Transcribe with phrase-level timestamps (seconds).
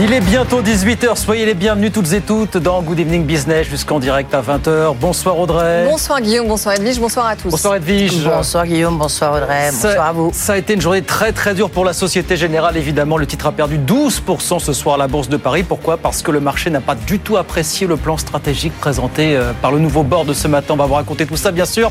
[0.00, 3.98] Il est bientôt 18h, soyez les bienvenus toutes et toutes dans Good Evening Business jusqu'en
[3.98, 4.94] direct à 20h.
[4.94, 5.86] Bonsoir Audrey.
[5.90, 7.48] Bonsoir Guillaume, bonsoir Edwige, bonsoir à tous.
[7.50, 8.22] Bonsoir Edwige.
[8.22, 10.30] Bonsoir Guillaume, bonsoir Audrey, Ça- bonsoir à vous.
[10.32, 13.16] Ça a été une journée très très dure pour la Société Générale, évidemment.
[13.16, 15.64] Le titre a perdu 12% ce soir à la Bourse de Paris.
[15.64, 15.96] Pourquoi?
[15.96, 19.72] Parce que le marché n'a pas du tout apprécié le plan stratégique présenté euh, par
[19.72, 20.74] le nouveau board de ce matin.
[20.74, 21.90] On va vous raconter tout ça, bien sûr,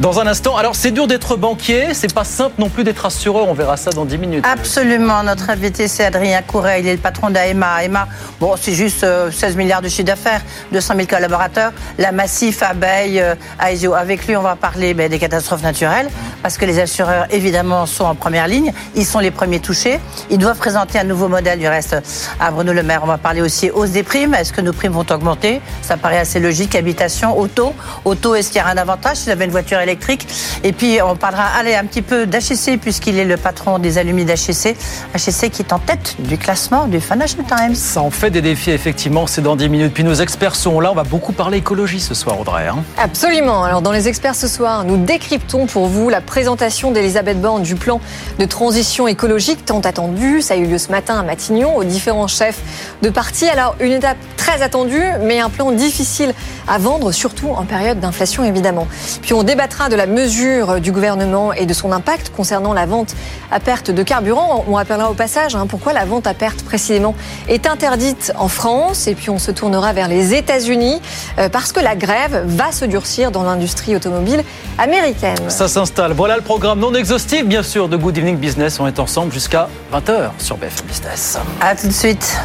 [0.00, 0.56] dans un instant.
[0.56, 3.46] Alors, c'est dur d'être banquier, c'est pas simple non plus d'être assureur.
[3.46, 4.44] On verra ça dans 10 minutes.
[4.50, 7.84] Absolument, notre invité c'est Adrien Couret, il est le patron d'AEMA.
[7.84, 8.08] AEMA,
[8.40, 10.40] bon c'est juste euh, 16 milliards de chiffre d'affaires,
[10.72, 13.92] 200 000 collaborateurs, la Massif, Abeille, euh, Aesio.
[13.94, 16.08] Avec lui on va parler ben, des catastrophes naturelles,
[16.42, 20.38] parce que les assureurs évidemment sont en première ligne, ils sont les premiers touchés, ils
[20.38, 21.96] doivent présenter un nouveau modèle du reste
[22.40, 23.00] à Bruno Le Maire.
[23.02, 25.60] On va parler aussi hausse des primes, est-ce que nos primes vont augmenter?
[25.82, 29.30] Ça paraît assez logique, habitation, auto, auto est-ce qu'il y a un avantage si vous
[29.30, 30.26] avez une voiture électrique?
[30.64, 34.24] Et puis on parlera allez, un petit peu d'HEC puisqu'il est le patron des alumni
[34.24, 34.76] d'HEC,
[35.14, 37.00] HEC qui est en tête du classement du
[37.34, 37.74] Times.
[37.74, 39.94] Ça en fait des défis, effectivement, c'est dans 10 minutes.
[39.94, 42.68] Puis nos experts sont là, on va beaucoup parler écologie ce soir, Audrey.
[42.68, 42.78] hein.
[42.98, 43.64] Absolument.
[43.64, 47.74] Alors dans les experts ce soir, nous décryptons pour vous la présentation d'Elisabeth Borne du
[47.74, 48.00] plan
[48.38, 50.40] de transition écologique tant attendu.
[50.40, 52.60] Ça a eu lieu ce matin à Matignon aux différents chefs
[53.02, 53.48] de parti.
[53.48, 56.32] Alors une étape très attendue, mais un plan difficile
[56.68, 58.86] à vendre, surtout en période d'inflation évidemment.
[59.22, 63.14] Puis on débattra de la mesure du gouvernement et de son impact concernant la vente
[63.50, 64.64] à perte de carburant.
[64.68, 67.05] On rappellera au passage hein, pourquoi la vente à perte précisément
[67.48, 69.06] est interdite en France.
[69.06, 71.00] Et puis on se tournera vers les États-Unis
[71.38, 74.42] euh, parce que la grève va se durcir dans l'industrie automobile
[74.78, 75.38] américaine.
[75.48, 76.12] Ça s'installe.
[76.12, 78.80] Voilà le programme non exhaustif, bien sûr, de Good Evening Business.
[78.80, 81.38] On est ensemble jusqu'à 20h sur BFM Business.
[81.60, 82.38] À tout de suite.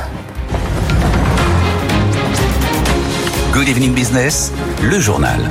[3.54, 5.50] Good evening business, le journal.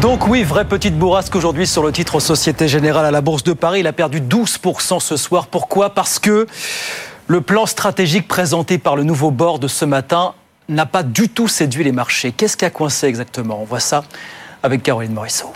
[0.00, 3.52] Donc oui, vraie petite bourrasque aujourd'hui sur le titre Société Générale à la Bourse de
[3.52, 3.80] Paris.
[3.80, 5.46] Il a perdu 12% ce soir.
[5.46, 5.90] Pourquoi?
[5.90, 6.46] Parce que
[7.26, 10.32] le plan stratégique présenté par le nouveau board de ce matin
[10.70, 12.32] n'a pas du tout séduit les marchés.
[12.32, 13.60] Qu'est-ce qui a coincé exactement?
[13.60, 14.04] On voit ça
[14.62, 15.52] avec Caroline Morisseau.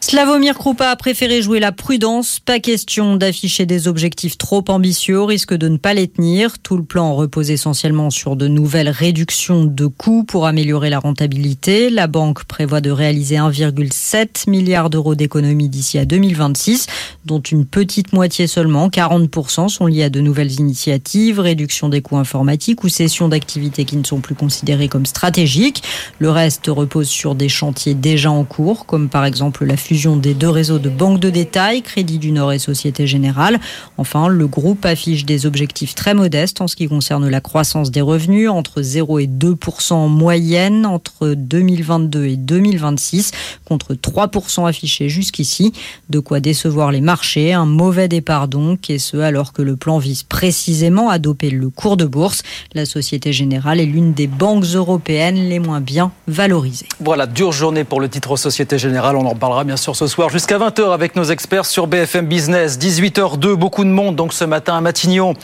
[0.00, 2.38] Slavomir Krupa a préféré jouer la prudence.
[2.38, 6.60] Pas question d'afficher des objectifs trop ambitieux au risque de ne pas les tenir.
[6.60, 11.90] Tout le plan repose essentiellement sur de nouvelles réductions de coûts pour améliorer la rentabilité.
[11.90, 16.86] La banque prévoit de réaliser 1,7 milliard d'euros d'économies d'ici à 2026,
[17.24, 22.18] dont une petite moitié seulement, 40% sont liés à de nouvelles initiatives, réduction des coûts
[22.18, 25.82] informatiques ou cession d'activités qui ne sont plus considérées comme stratégiques.
[26.20, 30.34] Le reste repose sur des chantiers déjà en cours, comme par exemple la fusion des
[30.34, 33.58] deux réseaux de banques de détail, Crédit du Nord et Société Générale.
[33.96, 38.02] Enfin, le groupe affiche des objectifs très modestes en ce qui concerne la croissance des
[38.02, 39.56] revenus, entre 0 et 2
[39.90, 43.32] en moyenne entre 2022 et 2026,
[43.64, 44.30] contre 3
[44.66, 45.72] affichés jusqu'ici.
[46.10, 49.96] De quoi décevoir les marchés, un mauvais départ donc, et ce alors que le plan
[49.96, 52.42] vise précisément à doper le cours de bourse.
[52.74, 56.88] La Société Générale est l'une des banques européennes les moins bien valorisées.
[57.00, 59.16] Voilà, dure journée pour le titre Société Générale.
[59.16, 62.78] On en reparlera bien sûr ce soir jusqu'à 20h avec nos experts sur BFM Business.
[62.78, 65.34] 18h02, beaucoup de monde donc ce matin à Matignon.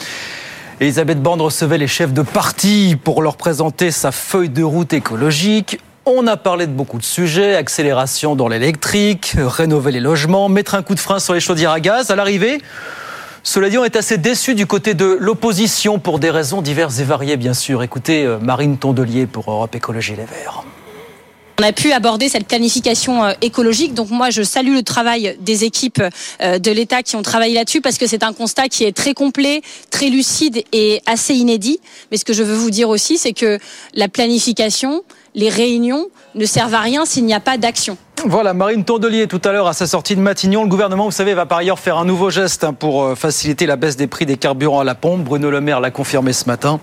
[0.80, 5.80] Elisabeth Borne recevait les chefs de parti pour leur présenter sa feuille de route écologique.
[6.06, 10.82] On a parlé de beaucoup de sujets, accélération dans l'électrique, rénover les logements, mettre un
[10.82, 12.10] coup de frein sur les chaudières à gaz.
[12.10, 12.60] À l'arrivée,
[13.44, 17.04] cela dit, on est assez déçus du côté de l'opposition pour des raisons diverses et
[17.04, 17.82] variées, bien sûr.
[17.82, 20.64] Écoutez euh, Marine Tondelier pour Europe Écologie Les Verts.
[21.62, 23.94] On a pu aborder cette planification euh, écologique.
[23.94, 26.02] Donc moi, je salue le travail des équipes
[26.40, 29.14] euh, de l'État qui ont travaillé là-dessus parce que c'est un constat qui est très
[29.14, 31.78] complet, très lucide et assez inédit.
[32.10, 33.60] Mais ce que je veux vous dire aussi, c'est que
[33.94, 35.04] la planification,
[35.36, 37.96] les réunions ne servent à rien s'il n'y a pas d'action.
[38.26, 40.62] Voilà, Marine Tondelier tout à l'heure à sa sortie de Matignon.
[40.62, 43.66] Le gouvernement, vous savez, va par ailleurs faire un nouveau geste hein, pour euh, faciliter
[43.66, 45.24] la baisse des prix des carburants à la pompe.
[45.24, 46.80] Bruno Le Maire l'a confirmé ce matin.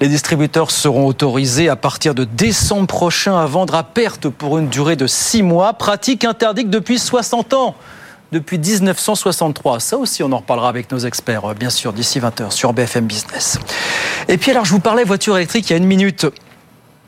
[0.00, 4.68] Les distributeurs seront autorisés à partir de décembre prochain à vendre à perte pour une
[4.68, 5.72] durée de six mois.
[5.72, 7.74] Pratique interdite depuis 60 ans.
[8.30, 9.80] Depuis 1963.
[9.80, 13.06] Ça aussi, on en reparlera avec nos experts, euh, bien sûr, d'ici 20h sur BFM
[13.06, 13.58] Business.
[14.28, 16.26] Et puis alors, je vous parlais voiture électrique il y a une minute.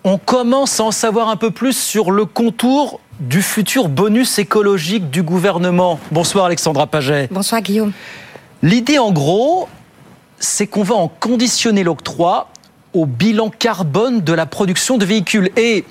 [0.03, 5.11] On commence à en savoir un peu plus sur le contour du futur bonus écologique
[5.11, 6.01] du gouvernement.
[6.11, 7.29] Bonsoir Alexandra Paget.
[7.31, 7.93] Bonsoir Guillaume.
[8.63, 9.69] L'idée en gros,
[10.39, 12.49] c'est qu'on va en conditionner l'octroi
[12.95, 15.51] au bilan carbone de la production de véhicules.
[15.57, 15.85] Et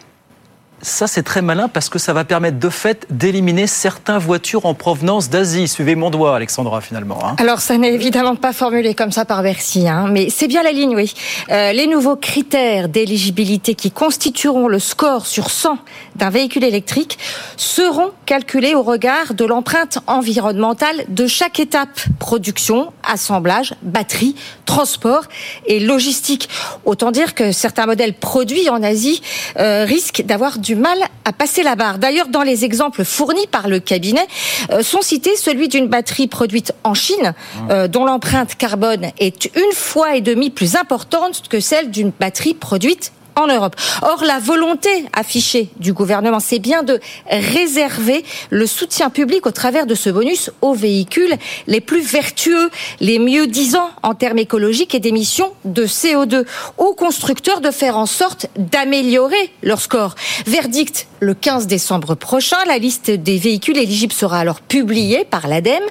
[0.81, 4.73] ça, c'est très malin parce que ça va permettre de fait d'éliminer certaines voitures en
[4.73, 5.67] provenance d'Asie.
[5.67, 7.19] Suivez mon doigt, Alexandra, finalement.
[7.23, 7.35] Hein.
[7.37, 10.71] Alors, ça n'est évidemment pas formulé comme ça par Bercy, hein, mais c'est bien la
[10.71, 11.13] ligne, oui.
[11.49, 15.77] Euh, les nouveaux critères d'éligibilité qui constitueront le score sur 100
[16.15, 17.17] d'un véhicule électrique
[17.57, 24.35] seront calculés au regard de l'empreinte environnementale de chaque étape production, assemblage, batterie,
[24.65, 25.23] transport
[25.65, 26.49] et logistique.
[26.85, 29.21] Autant dire que certains modèles produits en Asie
[29.57, 31.97] euh, risquent d'avoir du du mal à passer la barre.
[31.97, 34.27] D'ailleurs, dans les exemples fournis par le cabinet,
[34.69, 37.33] euh, sont cités celui d'une batterie produite en Chine,
[37.71, 42.53] euh, dont l'empreinte carbone est une fois et demie plus importante que celle d'une batterie
[42.53, 43.75] produite en Europe.
[44.01, 46.99] Or, la volonté affichée du gouvernement, c'est bien de
[47.29, 51.35] réserver le soutien public au travers de ce bonus aux véhicules
[51.67, 52.69] les plus vertueux,
[52.99, 56.45] les mieux disants en termes écologiques et d'émissions de CO2,
[56.77, 60.15] aux constructeurs de faire en sorte d'améliorer leur score.
[60.45, 62.57] Verdict le 15 décembre prochain.
[62.67, 65.83] La liste des véhicules éligibles sera alors publiée par l'ADEME.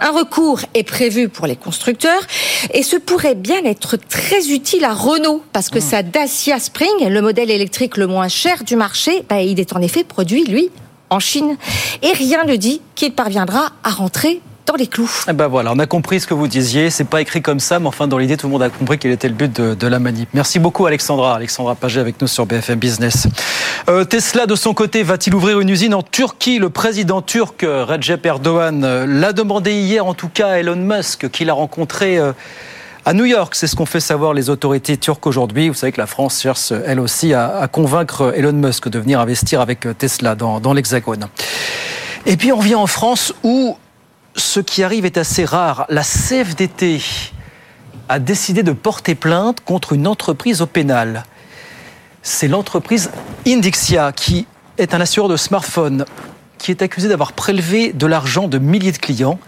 [0.00, 2.22] Un recours est prévu pour les constructeurs
[2.72, 5.82] et ce pourrait bien être très utile à Renault parce que mmh.
[5.82, 9.80] sa Dacia Spring le modèle électrique le moins cher du marché, bah, il est en
[9.80, 10.70] effet produit, lui,
[11.10, 11.56] en Chine.
[12.02, 15.10] Et rien ne dit qu'il parviendra à rentrer dans les clous.
[15.28, 16.90] Eh ben voilà, on a compris ce que vous disiez.
[16.90, 19.12] C'est pas écrit comme ça, mais enfin, dans l'idée, tout le monde a compris quel
[19.12, 20.28] était le but de, la manip.
[20.34, 21.36] Merci beaucoup, Alexandra.
[21.36, 23.28] Alexandra Paget avec nous sur BFM Business.
[23.88, 26.58] Euh, Tesla, de son côté, va-t-il ouvrir une usine en Turquie?
[26.58, 31.30] Le président turc Recep Erdogan euh, l'a demandé hier, en tout cas, à Elon Musk,
[31.30, 32.18] qu'il a rencontré.
[32.18, 32.32] Euh,
[33.06, 33.54] à New York.
[33.54, 35.68] C'est ce qu'ont fait savoir les autorités turques aujourd'hui.
[35.68, 39.60] Vous savez que la France cherche, elle aussi, à, convaincre Elon Musk de venir investir
[39.60, 41.28] avec Tesla dans, dans l'Hexagone.
[42.26, 43.78] Et puis on vient en France où
[44.34, 45.86] ce qui arrive est assez rare.
[45.88, 47.00] La CFDT
[48.08, 51.22] a décidé de porter plainte contre une entreprise au pénal.
[52.22, 53.12] C'est l'entreprise
[53.46, 54.48] Indixia qui
[54.78, 56.06] est un assureur de smartphones
[56.58, 59.38] qui est accusé d'avoir prélevé de l'argent de milliers de clients,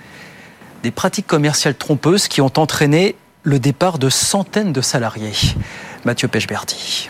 [0.84, 3.16] des pratiques commerciales trompeuses qui ont entraîné
[3.48, 5.32] le départ de centaines de salariés.
[6.04, 7.08] Mathieu Pechberti.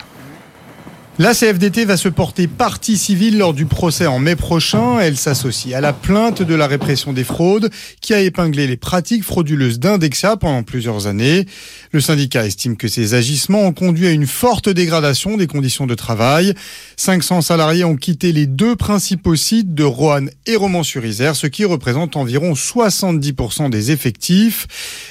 [1.20, 5.00] La CFDT va se porter partie civile lors du procès en mai prochain.
[5.00, 7.70] Elle s'associe à la plainte de la répression des fraudes
[8.00, 11.44] qui a épinglé les pratiques frauduleuses d'Indexa pendant plusieurs années.
[11.90, 15.96] Le syndicat estime que ces agissements ont conduit à une forte dégradation des conditions de
[15.96, 16.54] travail.
[16.96, 22.14] 500 salariés ont quitté les deux principaux sites de Roanne et Romans-sur-Isère, ce qui représente
[22.14, 24.68] environ 70% des effectifs.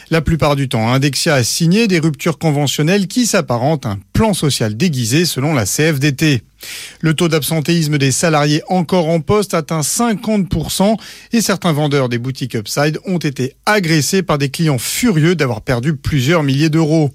[0.10, 4.34] La plupart du temps, Indexia a signé des ruptures conventionnelles qui s'apparentent à un plan
[4.34, 6.44] social déguisé selon la CFDT d'été
[7.02, 10.96] le taux d'absentéisme des salariés encore en poste atteint 50%
[11.34, 15.96] et certains vendeurs des boutiques Upside ont été agressés par des clients furieux d'avoir perdu
[15.96, 17.12] plusieurs milliers d'euros.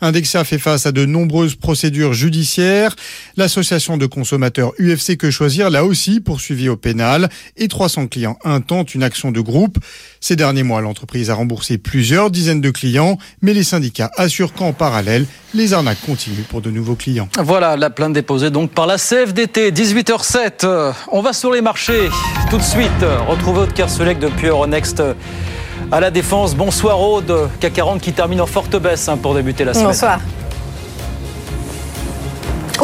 [0.00, 2.94] Indexia fait face à de nombreuses procédures judiciaires.
[3.36, 8.94] L'association de consommateurs UFC Que Choisir l'a aussi poursuivi au pénal et 300 clients intentent
[8.94, 9.78] une action de groupe.
[10.20, 14.72] Ces derniers mois, l'entreprise a remboursé plusieurs dizaines de clients, mais les syndicats assurent qu'en
[14.72, 17.28] parallèle, les arnaques continuent pour de nouveaux clients.
[17.38, 20.92] Voilà la plainte déposée donc par la CFDT, 18h07.
[21.12, 22.08] On va sur les marchés
[22.50, 22.90] tout de suite.
[23.28, 25.02] Retrouvez Aude Kerselec depuis Euronext
[25.92, 26.54] à la Défense.
[26.54, 29.88] Bonsoir Aude, CAC 40 qui termine en forte baisse hein, pour débuter la semaine.
[29.88, 30.18] Bonsoir.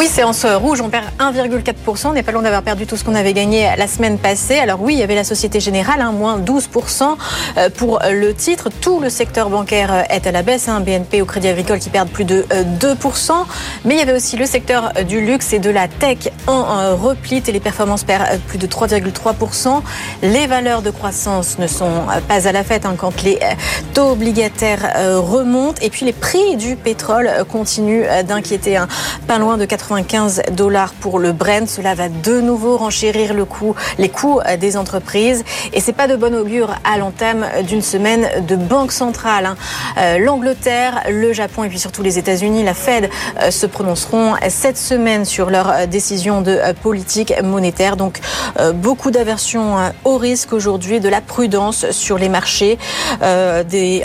[0.00, 2.06] Oui, séance rouge, on perd 1,4%.
[2.06, 4.58] On n'est pas loin d'avoir perdu tout ce qu'on avait gagné la semaine passée.
[4.58, 7.18] Alors oui, il y avait la Société Générale, hein, moins 12%
[7.58, 8.70] euh, pour le titre.
[8.80, 10.70] Tout le secteur bancaire euh, est à la baisse.
[10.70, 12.46] Hein, BNP au Crédit Agricole qui perdent plus de
[12.80, 13.30] 2%.
[13.30, 13.34] Euh,
[13.84, 17.42] Mais il y avait aussi le secteur du luxe et de la tech en repli.
[17.42, 19.82] Performances perdent plus de 3,3%.
[20.22, 23.38] Les valeurs de croissance ne sont pas à la fête hein, quand les
[23.92, 25.82] taux obligataires remontent.
[25.82, 28.82] Et puis les prix du pétrole continuent d'inquiéter.
[29.26, 31.68] Pas loin de 4 95 dollars pour le Brent.
[31.68, 35.44] Cela va de nouveau renchérir le coût, les coûts des entreprises.
[35.72, 39.46] Et c'est pas de bon augure à l'entame d'une semaine de banque centrale.
[39.46, 39.56] Hein.
[39.98, 43.10] Euh, L'Angleterre, le Japon et puis surtout les États-Unis, la Fed
[43.42, 47.96] euh, se prononceront cette semaine sur leur euh, décision de politique monétaire.
[47.96, 48.20] Donc
[48.74, 52.78] beaucoup d'aversion au risque aujourd'hui, de la prudence sur les marchés,
[53.68, 54.04] des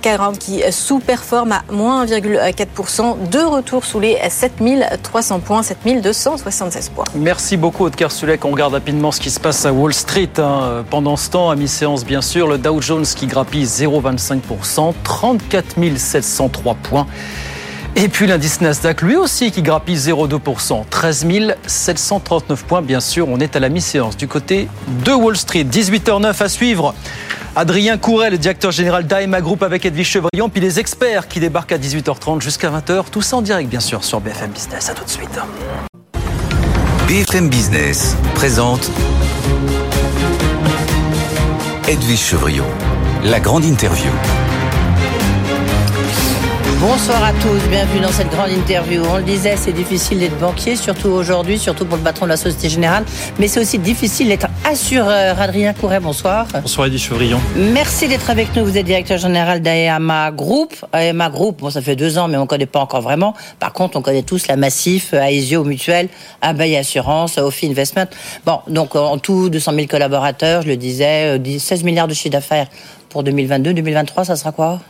[0.00, 7.04] 40 qui sous-performe à moins 1,4%, de retour sous les 7000 300 points, 7276 points.
[7.14, 8.44] Merci beaucoup, Aude Sulek.
[8.44, 10.30] On regarde rapidement ce qui se passe à Wall Street.
[10.38, 10.84] Hein.
[10.90, 16.74] Pendant ce temps, à mi-séance, bien sûr, le Dow Jones qui grappille 0,25%, 34 703
[16.74, 17.06] points.
[17.96, 20.84] Et puis l'indice Nasdaq, lui aussi, qui grappille 0,2%.
[20.90, 21.26] 13
[21.66, 23.28] 739 points, bien sûr.
[23.28, 24.68] On est à la mi-séance du côté
[25.04, 25.64] de Wall Street.
[25.64, 26.94] 18h09 à suivre.
[27.54, 31.70] Adrien Courel, le directeur général d'AEMA Group avec Edwige Chevrillon, puis les experts qui débarquent
[31.70, 33.04] à 18h30 jusqu'à 20h.
[33.12, 34.90] Tout ça en direct, bien sûr, sur BFM Business.
[34.90, 35.38] À tout de suite.
[37.06, 38.90] BFM Business présente
[41.86, 42.66] Edwige Chevrillon,
[43.22, 44.10] la grande interview.
[46.80, 49.02] Bonsoir à tous, bienvenue dans cette grande interview.
[49.10, 52.36] On le disait, c'est difficile d'être banquier, surtout aujourd'hui, surtout pour le patron de la
[52.36, 53.04] Société Générale,
[53.38, 55.40] mais c'est aussi difficile d'être assureur.
[55.40, 56.46] Adrien Couret, bonsoir.
[56.62, 57.40] Bonsoir Edith Chevrillon.
[57.56, 58.64] Merci d'être avec nous.
[58.64, 60.74] Vous êtes directeur général d'AEMA Group.
[60.92, 63.34] AEMA Group, bon, ça fait deux ans, mais on ne connaît pas encore vraiment.
[63.60, 66.08] Par contre, on connaît tous la Massif, Aesio Mutuel,
[66.42, 68.06] Abeille Assurance, Ophi Investment.
[68.44, 72.30] Bon, donc en tout, 200 000 collaborateurs, je le disais, 16 euh, milliards de chiffre
[72.30, 72.66] d'affaires
[73.08, 73.74] pour 2022.
[73.74, 74.80] 2023, ça sera quoi?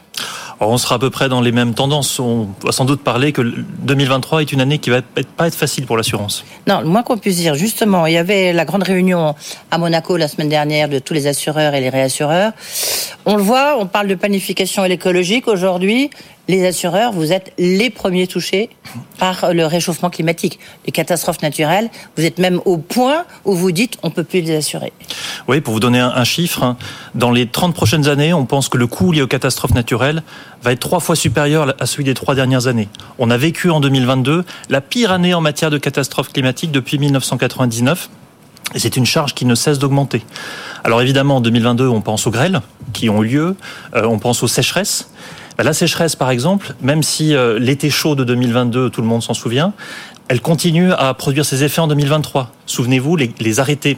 [0.60, 2.18] On sera à peu près dans les mêmes tendances.
[2.18, 5.02] On va sans doute parler que 2023 est une année qui va
[5.36, 6.44] pas être facile pour l'assurance.
[6.66, 9.34] Non, le moins qu'on puisse dire, justement, il y avait la grande réunion
[9.70, 12.52] à Monaco la semaine dernière de tous les assureurs et les réassureurs.
[13.26, 16.10] On le voit, on parle de planification écologique aujourd'hui
[16.48, 18.70] les assureurs, vous êtes les premiers touchés
[19.18, 21.90] par le réchauffement climatique, les catastrophes naturelles.
[22.16, 24.92] Vous êtes même au point où vous dites on peut plus les assurer.
[25.48, 26.76] Oui, pour vous donner un, chiffre, hein,
[27.14, 30.22] dans les 30 prochaines années, on pense que le coût lié aux catastrophes naturelles
[30.62, 32.88] va être trois fois supérieur à celui des trois dernières années.
[33.18, 38.10] On a vécu en 2022 la pire année en matière de catastrophes climatiques depuis 1999.
[38.74, 40.24] Et c'est une charge qui ne cesse d'augmenter.
[40.84, 42.60] Alors évidemment, en 2022, on pense aux grêles
[42.92, 43.56] qui ont eu lieu,
[43.94, 45.10] euh, on pense aux sécheresses.
[45.58, 49.34] La sécheresse, par exemple, même si euh, l'été chaud de 2022, tout le monde s'en
[49.34, 49.72] souvient,
[50.28, 52.50] elle continue à produire ses effets en 2023.
[52.66, 53.96] Souvenez-vous, les, les arrêtés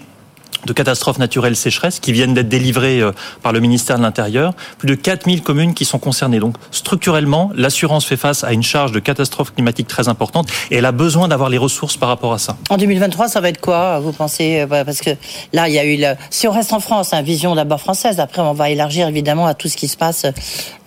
[0.66, 3.12] de catastrophes naturelles sécheresse qui viennent d'être délivrées euh,
[3.42, 4.52] par le ministère de l'Intérieur.
[4.78, 6.40] Plus de 4000 communes qui sont concernées.
[6.40, 10.84] Donc, structurellement, l'assurance fait face à une charge de catastrophe climatique très importante et elle
[10.84, 12.56] a besoin d'avoir les ressources par rapport à ça.
[12.68, 15.10] En 2023, ça va être quoi, vous pensez euh, Parce que
[15.52, 15.96] là, il y a eu...
[16.30, 19.54] Si on reste en France, hein, vision d'abord française, après on va élargir évidemment à
[19.54, 20.26] tout ce qui se passe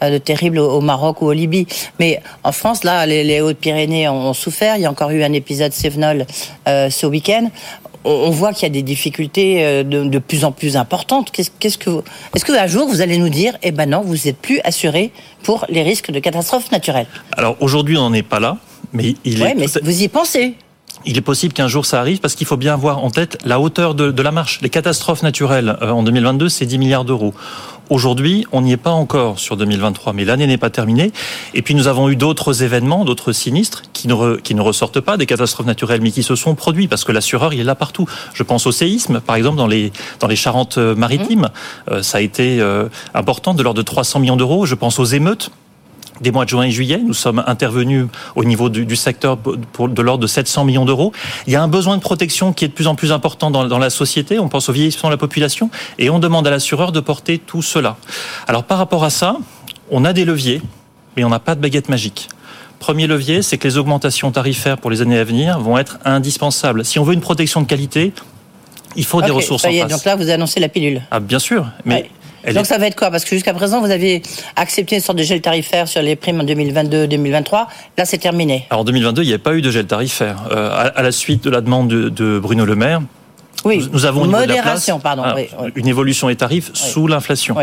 [0.04, 1.66] euh, de terrible au Maroc ou au Libye.
[2.00, 4.76] Mais en France, là, les, Hautes-Pyrénées ont souffert.
[4.76, 6.26] Il y a encore eu un épisode Sévenol
[6.66, 7.50] ce week-end
[8.04, 11.32] on voit qu'il y a des difficultés euh, de, plus en plus importantes.
[11.32, 12.02] Qu'est-ce que
[12.36, 15.12] est-ce que un jour vous allez nous dire, eh ben non, vous n'êtes plus assuré
[15.44, 17.08] pour les risques de catastrophes naturelles?
[17.34, 18.58] Alors aujourd'hui, on n'en est pas là,
[18.94, 19.56] mais il est.
[19.56, 20.56] mais vous y pensez
[21.06, 23.60] il est possible qu'un jour ça arrive parce qu'il faut bien avoir en tête la
[23.60, 24.60] hauteur de, la marche.
[24.62, 27.34] Les catastrophes naturelles euh, en 2022, c'est 10 milliards d'euros.
[27.90, 31.12] Aujourd'hui, on n'y est pas encore sur 2023, mais l'année n'est pas terminée.
[31.56, 35.18] Et puis nous avons eu d'autres événements, d'autres sinistres qui ne, qui ne ressortent pas
[35.18, 38.06] des catastrophes naturelles, mais qui se sont produits parce que l'assureur, il est là partout.
[38.36, 41.50] Je pense au séisme, par exemple, dans les, dans les Charentes-Maritimes.
[41.50, 41.92] Mmh.
[41.92, 44.68] Euh, ça a été euh, important, de l'ordre de 300 millions d'euros.
[44.68, 45.50] Je pense aux émeutes
[46.22, 47.02] des mois de juin et juillet.
[47.06, 51.12] Nous sommes intervenus au niveau du, secteur pour, de l'ordre de 700 millions d'euros.
[51.48, 53.66] Il y a un besoin de protection qui est de plus en plus important dans,
[53.66, 54.40] dans la société.
[54.40, 57.62] On pense au vieillissement de la population et on demande à l'assureur de porter tout
[57.62, 57.98] cela.
[58.48, 59.38] Alors par rapport à ça,
[59.92, 60.62] on a des leviers,
[61.18, 62.30] mais on n'a pas de baguette magique.
[62.80, 66.86] Premier levier, c'est que les augmentations tarifaires pour les années à venir vont être indispensables.
[66.86, 68.14] Si on veut une protection de qualité,
[68.96, 71.02] il faut des ressources ça y est, Donc là, vous annoncez la pilule.
[71.12, 72.10] Ah, bien sûr, mais
[72.54, 73.12] donc ça va être quoi?
[73.12, 74.22] Parce que jusqu'à présent, vous aviez
[74.56, 77.68] accepté une sorte de gel tarifaire sur les primes en 2022-2023.
[77.98, 78.66] Là, c'est terminé.
[78.70, 80.44] Alors en 2022, il n'y a pas eu de gel tarifaire.
[80.52, 83.02] Euh, à, la suite de la demande de, Bruno Le Maire,
[83.66, 83.88] oui.
[83.92, 85.24] nous, avons une modération, pardon.
[85.26, 85.36] Ah,
[85.76, 87.56] une évolution des tarifs sous l'inflation.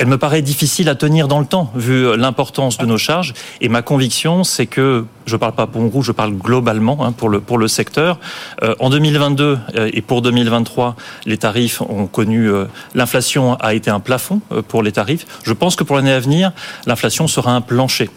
[0.00, 3.34] Elle me paraît difficile à tenir dans le temps, vu l'importance de nos charges.
[3.60, 7.12] Et ma conviction, c'est que, je ne parle pas pour Roux, je parle globalement hein,
[7.12, 8.18] pour, le, pour le secteur.
[8.62, 12.64] Euh, en 2022 euh, et pour 2023, les tarifs ont connu, euh,
[12.94, 15.26] l'inflation a été un plafond pour les tarifs.
[15.42, 16.52] Je pense que pour l'année à venir,
[16.86, 18.08] l'inflation sera un plancher.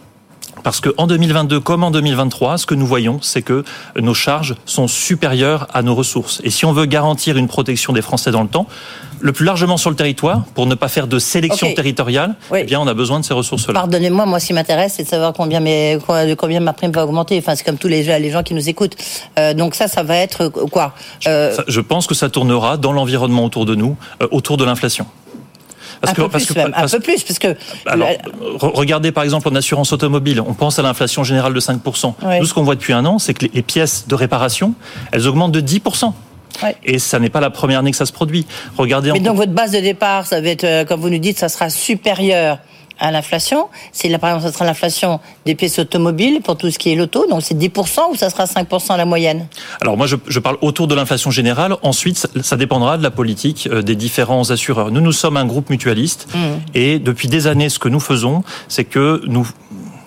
[0.63, 3.63] Parce qu'en 2022 comme en 2023, ce que nous voyons, c'est que
[3.99, 6.41] nos charges sont supérieures à nos ressources.
[6.43, 8.67] Et si on veut garantir une protection des Français dans le temps,
[9.23, 12.81] le plus largement sur le territoire, pour ne pas faire de sélection territoriale, eh bien,
[12.81, 13.73] on a besoin de ces ressources-là.
[13.73, 15.97] Pardonnez-moi, moi, ce qui m'intéresse, c'est de savoir combien, mes,
[16.37, 17.37] combien ma prime va augmenter.
[17.37, 18.97] Enfin, c'est comme tous les, les gens qui nous écoutent.
[19.39, 20.93] Euh, donc ça, ça va être quoi?
[21.25, 21.55] Euh...
[21.67, 25.05] je, pense que ça tournera dans l'environnement autour de nous, euh, autour de l'inflation
[26.03, 27.55] un peu plus, un peu plus, parce que.
[28.59, 32.13] regardez par exemple en assurance automobile, on pense à l'inflation générale de 5%.
[32.39, 34.73] Nous, ce qu'on voit depuis un an, c'est que les pièces de réparation,
[35.11, 36.13] elles augmentent de 10%.
[36.83, 38.45] Et ça n'est pas la première année que ça se produit.
[38.77, 39.11] Regardez.
[39.11, 41.49] Mais donc votre base de départ, ça va être, euh, comme vous nous dites, ça
[41.49, 42.59] sera supérieur
[42.99, 43.67] à l'inflation.
[43.91, 47.27] C'est par exemple, ça sera l'inflation des pièces automobiles pour tout ce qui est l'auto.
[47.29, 49.47] Donc c'est 10% ou ça sera 5% la moyenne?
[49.81, 51.75] Alors moi, je, je parle autour de l'inflation générale.
[51.81, 54.91] Ensuite, ça, dépendra de la politique euh, des différents assureurs.
[54.91, 56.39] Nous, nous sommes un groupe mutualiste mmh.
[56.75, 59.47] et depuis des années, ce que nous faisons, c'est que nous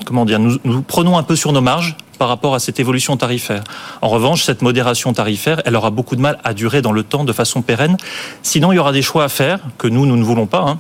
[0.05, 3.17] comment dire, nous, nous prenons un peu sur nos marges par rapport à cette évolution
[3.17, 3.65] tarifaire.
[4.01, 7.25] En revanche, cette modération tarifaire, elle aura beaucoup de mal à durer dans le temps
[7.25, 7.97] de façon pérenne.
[8.43, 10.61] Sinon, il y aura des choix à faire que nous, nous ne voulons pas.
[10.61, 10.79] Hein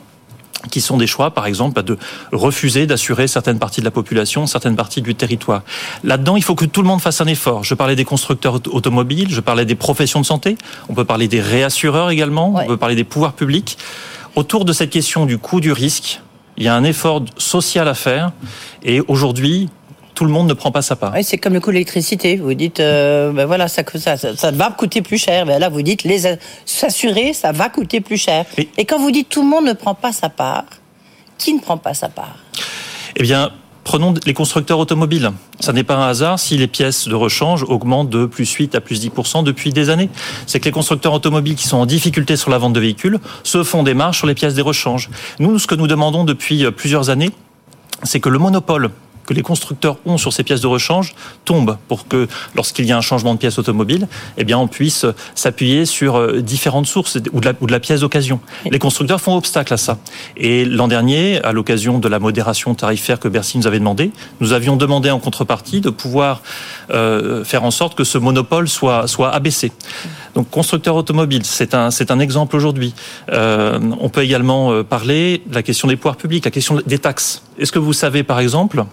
[0.71, 1.99] qui sont des choix, par exemple, de
[2.33, 5.63] refuser d'assurer certaines parties de la population, certaines parties du territoire.
[6.05, 7.65] Là-dedans, il faut que tout le monde fasse un effort.
[7.65, 10.57] Je parlais des constructeurs automobiles, je parlais des professions de santé,
[10.89, 13.79] on peut parler des réassureurs également, on peut parler des pouvoirs publics.
[14.35, 16.21] Autour de cette question du coût du risque,
[16.57, 18.33] il y a un effort social à faire.
[18.83, 19.69] Et aujourd'hui,
[20.17, 21.13] tout le monde ne prend pas sa part.
[21.15, 22.37] Oui, c'est comme le coût de l'électricité.
[22.37, 25.45] Vous dites, euh, ben voilà, ça, ça, ça, va coûter plus cher.
[25.45, 28.47] Ben là, vous dites, les s'assurer, ça va coûter plus cher.
[28.79, 30.65] Et, quand vous dites tout le monde ne prend pas sa part,
[31.37, 32.39] qui ne prend pas sa part?
[33.15, 33.53] Eh bien,
[33.85, 35.31] Prenons les constructeurs automobiles.
[35.61, 38.81] Ça n'est pas un hasard si les pièces de rechange augmentent de plus 8 à
[38.81, 40.11] plus 10% depuis des années.
[40.49, 43.63] C'est que les constructeurs automobiles qui sont en difficulté sur la vente de véhicules se
[43.63, 45.09] font des marges sur les pièces des rechanges.
[45.39, 47.31] Nous, ce que nous demandons depuis plusieurs années,
[48.03, 48.91] c'est que le monopole
[49.27, 51.15] que les constructeurs ont sur ces pièces de rechange
[51.45, 55.05] tombe pour que lorsqu'il y a un changement de pièce automobile, eh bien on puisse
[55.35, 58.41] s'appuyer sur euh, différentes sources ou de la, ou de la pièce d'occasion.
[58.71, 59.99] Les constructeurs font obstacle à ça.
[60.37, 64.53] Et l'an dernier, à l'occasion de la modération tarifaire que Bercy nous avait demandé, nous
[64.53, 66.43] avions demandé en contrepartie de pouvoir
[66.91, 69.73] euh, faire en sorte que ce monopole soit soit abaissé.
[70.35, 72.95] Donc constructeur automobile, c'est un c'est un exemple aujourd'hui.
[73.33, 76.99] Euh, on peut également euh, parler de la question des pouvoirs publics, la question des
[76.99, 77.43] taxes.
[77.59, 78.85] Est-ce que vous savez par exemple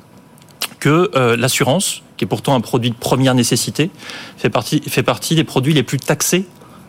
[0.84, 3.90] que euh, l'assurance, qui est pourtant un produit de première nécessité,
[4.36, 6.46] fait partie, fait partie des produits les plus taxés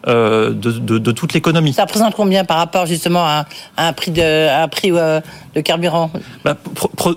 [0.09, 1.73] euh, de, de, de, toute l'économie.
[1.75, 3.47] Ça représente combien par rapport justement à,
[3.77, 5.21] à un prix de, un prix euh,
[5.55, 6.11] de carburant?
[6.45, 6.57] Bah,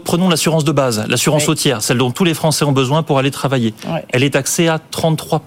[0.05, 1.47] Prenons l'assurance de base, l'assurance oui.
[1.47, 3.73] routière, celle dont tous les Français ont besoin pour aller travailler.
[4.09, 5.41] Elle est taxée à 33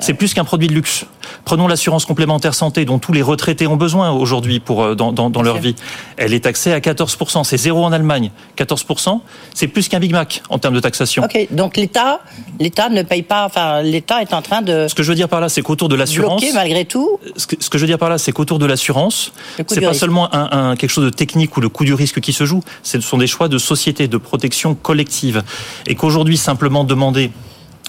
[0.00, 1.06] c'est plus qu'un produit de luxe.
[1.44, 5.30] Prenons l'assurance complémentaire santé dont tous les retraités ont besoin aujourd'hui pour euh, dans, dans,
[5.30, 5.74] dans leur vie.
[6.16, 7.44] Elle est taxée à 14%.
[7.44, 8.30] C'est zéro en Allemagne.
[8.58, 9.20] 14%,
[9.54, 11.24] c'est plus qu'un Big Mac en termes de taxation.
[11.24, 12.20] Ok, donc l'État,
[12.60, 13.44] l'État ne paye pas.
[13.46, 14.86] Enfin, l'État est en train de.
[14.88, 16.42] Ce que je veux dire par là, c'est qu'autour de l'assurance.
[16.54, 17.18] Malgré tout.
[17.36, 19.88] Ce que, ce que, je veux dire par là, c'est qu'autour de l'assurance, c'est pas
[19.88, 20.00] risque.
[20.00, 22.62] seulement un, un, quelque chose de technique ou le coût du risque qui se joue.
[22.82, 25.42] Ce sont des choix de société, de protection collective,
[25.86, 27.30] et qu'aujourd'hui simplement demander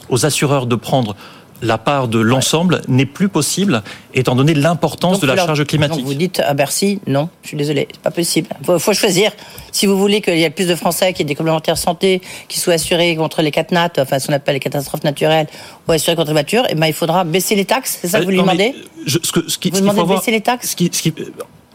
[0.10, 1.16] aux assureurs de prendre
[1.62, 3.82] la part de l'ensemble n'est plus possible,
[4.14, 5.98] étant donné l'importance de la charge climatique.
[5.98, 8.50] Donc vous dites à Bercy, non, je suis désolé, c'est pas possible.
[8.62, 9.32] Il faut, faut, choisir.
[9.72, 12.60] Si vous voulez qu'il y ait plus de Français qui aient des complémentaires santé, qui
[12.60, 15.48] soient assurés contre les catnats, enfin ce qu'on appelle les catastrophes naturelles,
[15.88, 18.26] ou assurés contre les voitures, eh ben, il faudra baisser les taxes, c'est ça que
[18.26, 20.76] vous lui demandez je, ce que, ce qui, Vous demandez de baisser les taxes ce
[20.76, 21.14] qui, ce qui,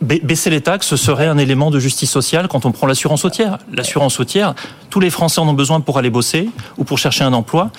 [0.00, 3.58] Baisser les taxes, ce serait un élément de justice sociale quand on prend l'assurance routière.
[3.72, 4.56] L'assurance routière,
[4.90, 7.70] tous les Français en ont besoin pour aller bosser ou pour chercher un emploi.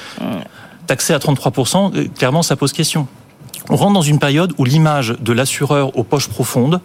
[0.87, 3.07] Taxé à 33%, clairement, ça pose question.
[3.69, 6.81] On rentre dans une période où l'image de l'assureur aux poches profondes,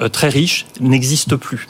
[0.00, 1.66] euh, très riche, n'existe plus.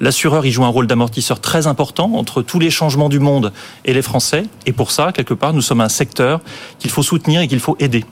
[0.00, 3.52] L'assureur y joue un rôle d'amortisseur très important entre tous les changements du monde
[3.84, 4.44] et les Français.
[4.64, 6.40] Et pour ça, quelque part, nous sommes un secteur
[6.78, 8.04] qu'il faut soutenir et qu'il faut aider.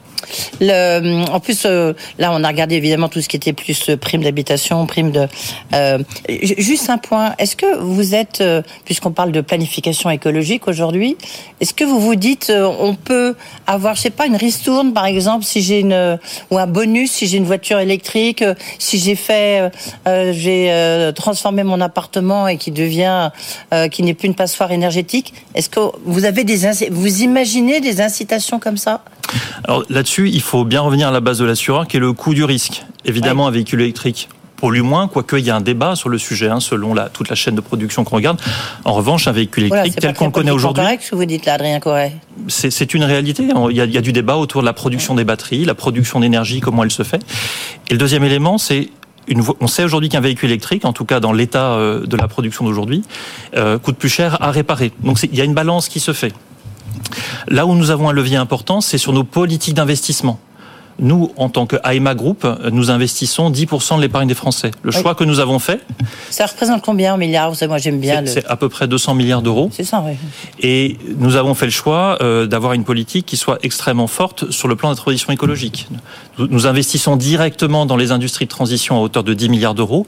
[0.60, 4.22] En plus, euh, là, on a regardé évidemment tout ce qui était plus euh, prime
[4.22, 5.26] d'habitation, prime de.
[5.74, 5.98] Euh,
[6.28, 7.34] juste un point.
[7.38, 8.42] Est-ce que vous êtes,
[8.84, 11.16] puisqu'on parle de planification écologique aujourd'hui,
[11.60, 13.34] est-ce que vous vous dites, on peut
[13.66, 16.18] avoir, je sais pas, une ristourne par exemple, si j'ai une
[16.50, 18.44] ou un bonus si j'ai une voiture électrique,
[18.78, 19.70] si j'ai fait,
[20.06, 23.30] j'ai transformé mon appartement et qui devient,
[23.90, 25.34] qui n'est plus une passoire énergétique.
[25.54, 26.58] Est-ce que vous avez des,
[26.90, 29.02] vous imaginez des incitations comme ça?
[30.06, 32.44] Là-dessus, il faut bien revenir à la base de l'assureur, qui est le coût du
[32.44, 32.84] risque.
[33.04, 33.48] Évidemment, oui.
[33.48, 36.60] un véhicule électrique pollue moins, quoique il y a un débat sur le sujet, hein,
[36.60, 38.40] selon la, toute la chaîne de production qu'on regarde.
[38.84, 40.84] En revanche, un véhicule électrique voilà, tel qu'on le connaît aujourd'hui...
[40.86, 42.12] C'est ce que vous dites là, Adrien Corret.
[42.46, 43.42] C'est une réalité.
[43.42, 45.74] Il y, a, il y, a, du débat autour de la production des batteries, la
[45.74, 47.20] production d'énergie, comment elle se fait.
[47.90, 48.90] Et le deuxième élément, c'est
[49.26, 52.28] une, on sait aujourd'hui qu'un véhicule électrique, en tout cas dans l'état euh, de la
[52.28, 53.02] production d'aujourd'hui,
[53.56, 54.92] euh, coûte plus cher à réparer.
[55.02, 56.32] Donc il y a une balance qui se fait.
[57.48, 60.38] Là où nous avons un levier important, c'est sur nos politiques d'investissement.
[60.98, 64.70] Nous, en tant que AEMA Group, nous investissons 10% de l'épargne des Français.
[64.82, 65.16] Le choix oui.
[65.18, 65.80] que nous avons fait.
[66.30, 67.52] Ça représente combien en milliards?
[67.68, 68.24] Moi, j'aime bien.
[68.24, 68.50] C'est le...
[68.50, 69.68] à peu près 200 milliards d'euros.
[69.72, 70.14] C'est ça, oui.
[70.60, 74.68] Et nous avons fait le choix euh, d'avoir une politique qui soit extrêmement forte sur
[74.68, 75.86] le plan de la transition écologique.
[76.38, 80.06] Nous, nous investissons directement dans les industries de transition à hauteur de 10 milliards d'euros.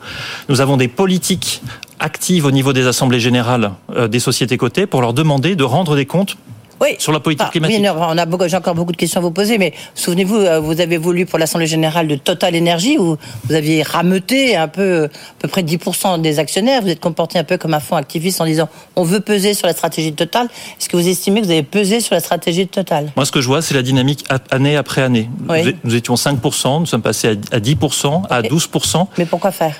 [0.48, 1.60] Nous avons des politiques
[1.98, 5.96] actives au niveau des assemblées générales euh, des sociétés cotées pour leur demander de rendre
[5.96, 6.38] des comptes
[6.80, 6.96] oui.
[6.98, 7.80] sur la politique ah, climatique.
[7.80, 10.60] Oui, on a beaucoup, j'ai encore beaucoup de questions à vous poser, mais souvenez-vous, euh,
[10.60, 15.04] vous avez voulu pour l'Assemblée générale de Total Energy où vous aviez rameuté un peu,
[15.04, 16.82] à peu près 10% des actionnaires.
[16.82, 19.66] Vous êtes comporté un peu comme un fonds activiste en disant on veut peser sur
[19.66, 20.46] la stratégie de Total.
[20.78, 23.12] Est-ce que vous estimez que vous avez pesé sur la stratégie de Total?
[23.16, 25.28] Moi, ce que je vois, c'est la dynamique année après année.
[25.48, 25.76] Oui.
[25.84, 28.48] Nous étions 5%, nous sommes passés à 10%, à okay.
[28.48, 29.06] 12%.
[29.18, 29.74] Mais pourquoi faire?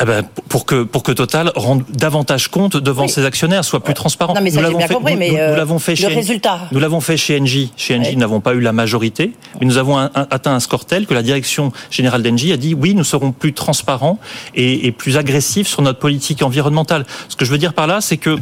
[0.00, 3.94] Eh ben, pour que pour que Total rende davantage compte devant ses actionnaires, soit plus
[3.94, 4.34] transparent.
[4.34, 5.96] Non, mais ça, nous l'avons fait, compris, nous- mais, nous- euh, nous l'avons fait le
[5.96, 6.60] chez résultat.
[6.72, 7.72] Nous l'avons fait chez Engie.
[7.76, 10.60] Chez Engie, nous n'avons pas eu la majorité, mais nous avons un- un- atteint un
[10.60, 14.18] score tel que la direction générale d'Engie a dit oui, nous serons plus transparents
[14.54, 17.04] et, et plus agressifs sur notre politique environnementale.
[17.28, 18.38] Ce que je veux dire par là, c'est que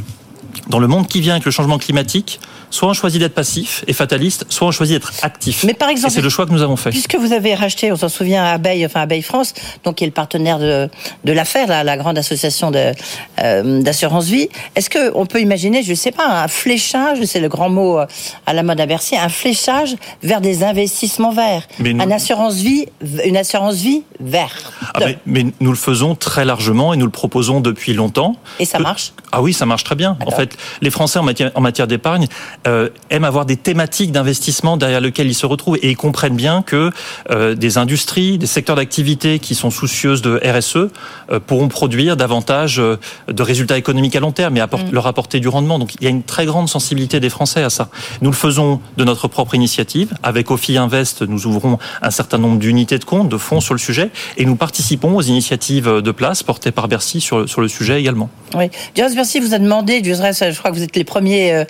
[0.68, 3.92] dans le monde qui vient avec le changement climatique, soit on choisit d'être passif et
[3.92, 5.64] fataliste, soit on choisit d'être actif.
[5.64, 6.90] Mais par exemple, c'est le choix que nous avons fait.
[6.90, 9.54] Puisque vous avez racheté, on s'en souvient, Abeille, enfin Abeille France,
[9.84, 10.88] donc qui est le partenaire de,
[11.24, 15.94] de l'affaire, la, la grande association euh, d'assurance vie, est-ce que on peut imaginer, je
[15.94, 18.06] sais pas, un fléchage, c'est le grand mot euh,
[18.46, 22.54] à la mode à Bercy, un fléchage vers des investissements verts, Mais nous- un assurance
[22.56, 22.86] vie,
[23.24, 24.72] une assurance vie verte.
[24.94, 28.36] Ah, mais, mais nous le faisons très largement et nous le proposons depuis longtemps.
[28.58, 30.16] Et ça marche Ah oui, ça marche très bien.
[30.26, 32.26] En fait, les Français en matière, en matière d'épargne
[32.66, 36.62] euh, aiment avoir des thématiques d'investissement derrière lesquelles ils se retrouvent et ils comprennent bien
[36.62, 36.90] que
[37.30, 42.76] euh, des industries, des secteurs d'activité qui sont soucieuses de RSE euh, pourront produire davantage
[42.76, 45.78] de résultats économiques à long terme et apport- leur apporter du rendement.
[45.78, 47.88] Donc il y a une très grande sensibilité des Français à ça.
[48.20, 50.12] Nous le faisons de notre propre initiative.
[50.22, 53.80] Avec Ophi Invest, nous ouvrons un certain nombre d'unités de compte, de fonds sur le
[53.80, 58.00] sujet et nous participons aux initiatives de place portées par Bercy sur, sur le sujet
[58.00, 58.28] également.
[58.54, 58.70] Oui.
[58.94, 61.66] Bercy vous a demandé, je crois que vous êtes les premiers,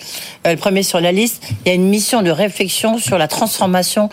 [0.83, 1.43] sur la liste.
[1.65, 4.09] Il y a une mission de réflexion sur la transformation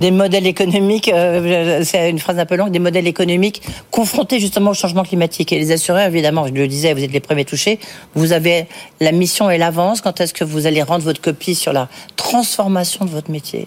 [0.00, 1.08] des modèles économiques.
[1.12, 5.52] euh, c'est une phrase un peu longue, des modèles économiques confrontés justement au changement climatique.
[5.52, 7.78] Et les assureurs, évidemment, je le disais, vous êtes les premiers touchés.
[8.14, 8.66] Vous avez
[9.00, 10.00] la mission et l'avance.
[10.00, 13.66] Quand est-ce que vous allez rendre votre copie sur la transformation de votre métier?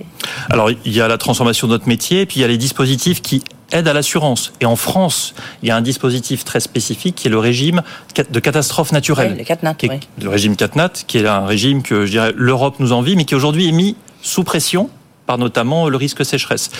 [0.49, 3.21] Alors, il y a la transformation de notre métier, puis il y a les dispositifs
[3.21, 4.53] qui aident à l'assurance.
[4.62, 7.82] Et en France, il y a un dispositif très spécifique qui est le régime
[8.29, 9.32] de catastrophe naturelle.
[9.34, 9.99] Oui, le CatNat, est- oui.
[10.21, 13.36] Le régime CatNat, qui est un régime que je dirais l'Europe nous envie, mais qui
[13.36, 14.89] aujourd'hui est mis sous pression
[15.25, 16.71] par notamment le risque sécheresse.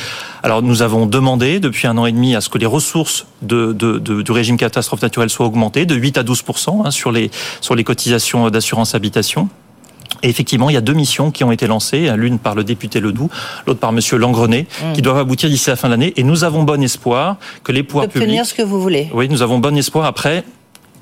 [0.42, 3.74] Alors nous avons demandé depuis un an et demi à ce que les ressources de,
[3.74, 6.44] de- de- du régime catastrophe naturelle soient augmentées de 8 à 12
[6.84, 7.30] hein, sur les
[7.62, 9.50] sur les cotisations d'assurance habitation.
[10.24, 13.00] Et effectivement, il y a deux missions qui ont été lancées, l'une par le député
[13.00, 13.30] Ledoux,
[13.66, 14.94] l'autre par Monsieur Langrenet, Mmh.
[14.94, 16.14] qui doivent aboutir d'ici la fin de l'année.
[16.18, 18.24] Et nous avons bon espoir que les pouvoirs publics...
[18.24, 19.10] Obtenir ce que vous voulez.
[19.14, 20.06] Oui, nous avons bon espoir.
[20.06, 20.44] Après,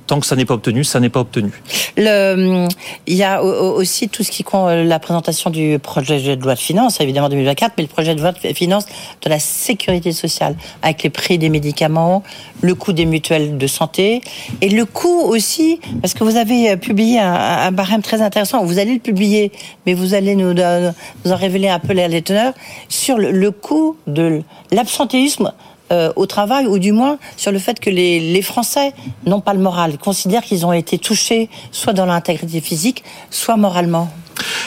[0.08, 1.52] tant que ça n'est pas obtenu, ça n'est pas obtenu.
[1.98, 2.68] Il
[3.08, 6.42] y a au- au- aussi tout ce qui compte euh, la présentation du projet de
[6.44, 8.86] loi de finances, évidemment 2024, mais le projet de loi de finances
[9.22, 12.24] de la sécurité sociale, avec les prix des médicaments,
[12.62, 14.22] le coût des mutuelles de santé,
[14.62, 18.80] et le coût aussi, parce que vous avez euh, publié un, barème très intéressant, vous
[18.80, 19.52] allez le publier,
[19.86, 20.92] mais vous allez nous, euh,
[21.26, 22.54] en révéler un peu les teneurs,
[22.90, 24.42] sur le coût de
[24.72, 25.52] l'absentéisme
[25.92, 28.94] euh, au travail, ou du moins sur le fait que les, Français
[29.26, 34.10] n'ont pas le moral, considèrent qu'ils ont été touchés soit dans l'intégrité physique, soit moralement.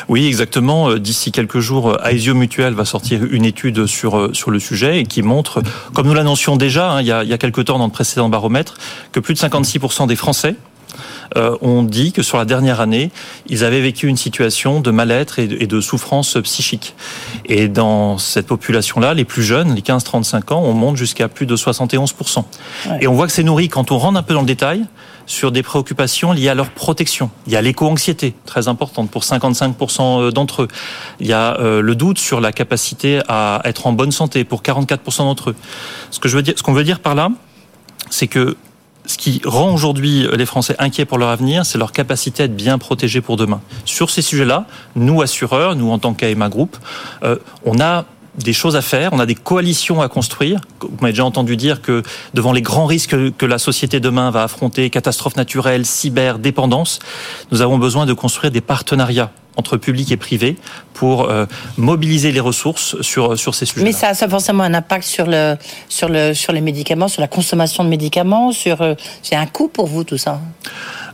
[0.09, 0.90] Oui, exactement.
[0.90, 5.00] Euh, D'ici quelques jours, euh, Aesio Mutuel va sortir une étude sur sur le sujet
[5.00, 5.62] et qui montre,
[5.94, 8.74] comme nous l'annoncions déjà hein, il, y a, il quelques temps dans le précédent baromètre,
[9.12, 10.56] que plus de 56% des Français
[11.36, 13.10] euh, ont dit que sur la dernière année,
[13.48, 16.94] ils avaient vécu une situation de mal-être et de, et de souffrance psychique.
[17.46, 21.56] Et dans cette population-là, les plus jeunes, les 15-35 ans, on monte jusqu'à plus de
[21.56, 22.44] 71%.
[23.00, 24.84] Et on voit que c'est nourri quand on rentre un peu dans le détail
[25.26, 27.30] sur des préoccupations liées à leur protection.
[27.46, 30.68] Il y a l'éco-anxiété, très importante pour 55% d'entre eux.
[31.20, 34.62] Il y a euh, le doute sur la capacité à être en bonne santé pour
[34.62, 35.56] 44% d'entre eux.
[36.10, 37.30] Ce que je veux dire, ce qu'on veut dire par là,
[38.10, 38.56] c'est que
[39.11, 42.55] ce qui rend aujourd'hui les Français inquiets pour leur avenir, c'est leur capacité à être
[42.55, 43.61] bien protégés pour demain.
[43.85, 46.77] Sur ces sujets-là, nous, assureurs, nous en tant qu'AMA Group,
[47.25, 48.05] euh, on a
[48.38, 50.61] des choses à faire, on a des coalitions à construire.
[50.81, 54.31] Vous m'avez déjà entendu dire que devant les grands risques que, que la société demain
[54.31, 57.01] va affronter, catastrophes naturelles, cyber, dépendance,
[57.51, 60.56] nous avons besoin de construire des partenariats entre public et privé
[60.94, 63.84] pour euh, mobiliser les ressources sur, sur ces sujets.
[63.84, 65.56] Mais ça a ça a forcément un impact sur, le,
[65.88, 69.68] sur, le, sur les médicaments, sur la consommation de médicaments, sur, euh, c'est un coût
[69.68, 70.40] pour vous tout ça?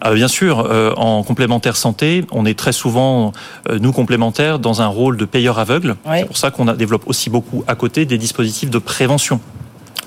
[0.00, 3.32] Ah, bien sûr, euh, en complémentaire santé, on est très souvent,
[3.80, 5.96] nous complémentaires, dans un rôle de payeur aveugle.
[6.12, 9.40] C'est pour ça qu'on développe aussi beaucoup à côté des dispositifs de prévention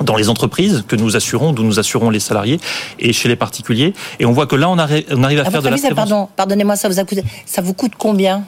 [0.01, 2.59] dans les entreprises que nous assurons, d'où nous assurons les salariés,
[2.99, 3.93] et chez les particuliers.
[4.19, 5.81] Et on voit que là, on, arri- on arrive à, À faire de la avis,
[5.81, 6.09] prévention.
[6.09, 8.43] pardon, pardonnez-moi, ça vous a coûté, ça vous coûte combien?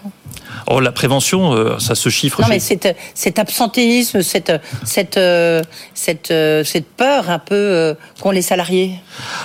[0.68, 2.42] Oh, la prévention, euh, ça se chiffre.
[2.42, 4.52] Non, mais cet, cet absentéisme, cette,
[4.86, 5.20] cette,
[5.94, 6.34] cette,
[6.64, 8.96] cette peur un peu euh, qu'ont les salariés?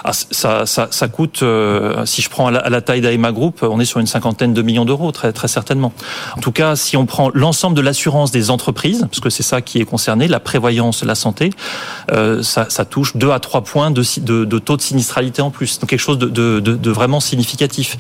[0.05, 3.33] Ah, ça, ça, ça coûte, euh, si je prends à la, à la taille d'AEMA
[3.33, 5.93] Group, on est sur une cinquantaine de millions d'euros, très, très certainement.
[6.37, 9.61] En tout cas, si on prend l'ensemble de l'assurance des entreprises, parce que c'est ça
[9.61, 11.51] qui est concerné, la prévoyance, la santé,
[12.13, 15.79] euh, ça, touche 2 à 3 points de, taux de sinistralité en plus.
[15.79, 17.97] Donc quelque chose de vraiment significatif.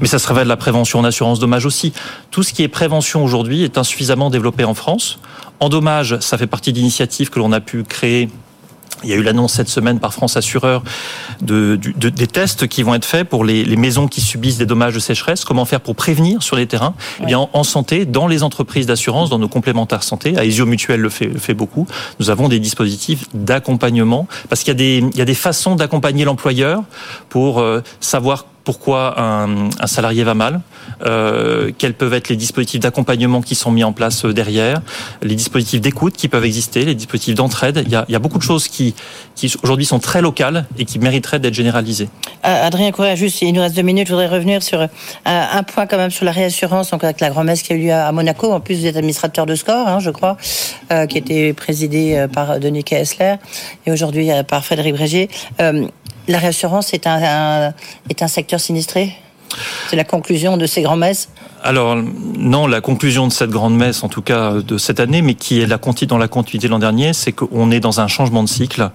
[0.00, 1.92] Mais ça se révèle la prévention en assurance dommage aussi.
[2.30, 5.18] Tout ce qui est prévention aujourd'hui est insuffisamment développé en France.
[5.60, 8.28] En dommage, ça fait partie d'initiatives que l'on a pu créer
[9.04, 10.82] Il y a eu l'annonce cette semaine par France Assureur
[11.40, 14.66] de, de, des tests qui vont être faits pour les, les, maisons qui subissent des
[14.66, 15.44] dommages de sécheresse.
[15.44, 16.94] Comment faire pour prévenir sur les terrains?
[17.20, 21.00] Eh bien, en, en, santé, dans les entreprises d'assurance, dans nos complémentaires santé, Aesio Mutuel
[21.00, 21.86] le fait, le fait beaucoup.
[22.18, 25.76] Nous avons des dispositifs d'accompagnement parce qu'il y a des, il y a des façons
[25.76, 26.82] d'accompagner l'employeur
[27.28, 30.60] pour euh, savoir pourquoi un, salarié va mal,
[31.06, 34.82] euh, quels peuvent être les dispositifs d'accompagnement qui sont mis en place euh, derrière,
[35.22, 37.82] les dispositifs d'écoute qui peuvent exister, les dispositifs d'entraide.
[37.86, 38.94] Il, y, a, beaucoup de choses qui,
[39.62, 42.10] aujourd'hui sont très locales et qui mériteraient d'être généralisées.
[42.44, 44.86] Euh, Adrien Correa, juste, il nous reste deux minutes, je voudrais revenir sur
[45.24, 47.94] un point quand même sur la réassurance, donc avec la grand-messe qui a eu lieu
[47.94, 48.52] à Monaco.
[48.52, 50.36] En plus, vous êtes administrateur de score, hein, je crois,
[51.08, 53.36] qui était présidé par Denis Kessler
[53.86, 55.30] et aujourd'hui par Frédéric Brégier
[56.28, 57.72] la réassurance est un,
[58.08, 59.12] est un secteur sinistré?
[59.88, 61.30] C'est la conclusion de ces grands-messes
[61.62, 65.34] alors non, la conclusion de cette grande messe, en tout cas de cette année, mais
[65.34, 68.44] qui est la, dans la continuité de l'an dernier, c'est qu'on est dans un changement
[68.44, 68.90] de cycle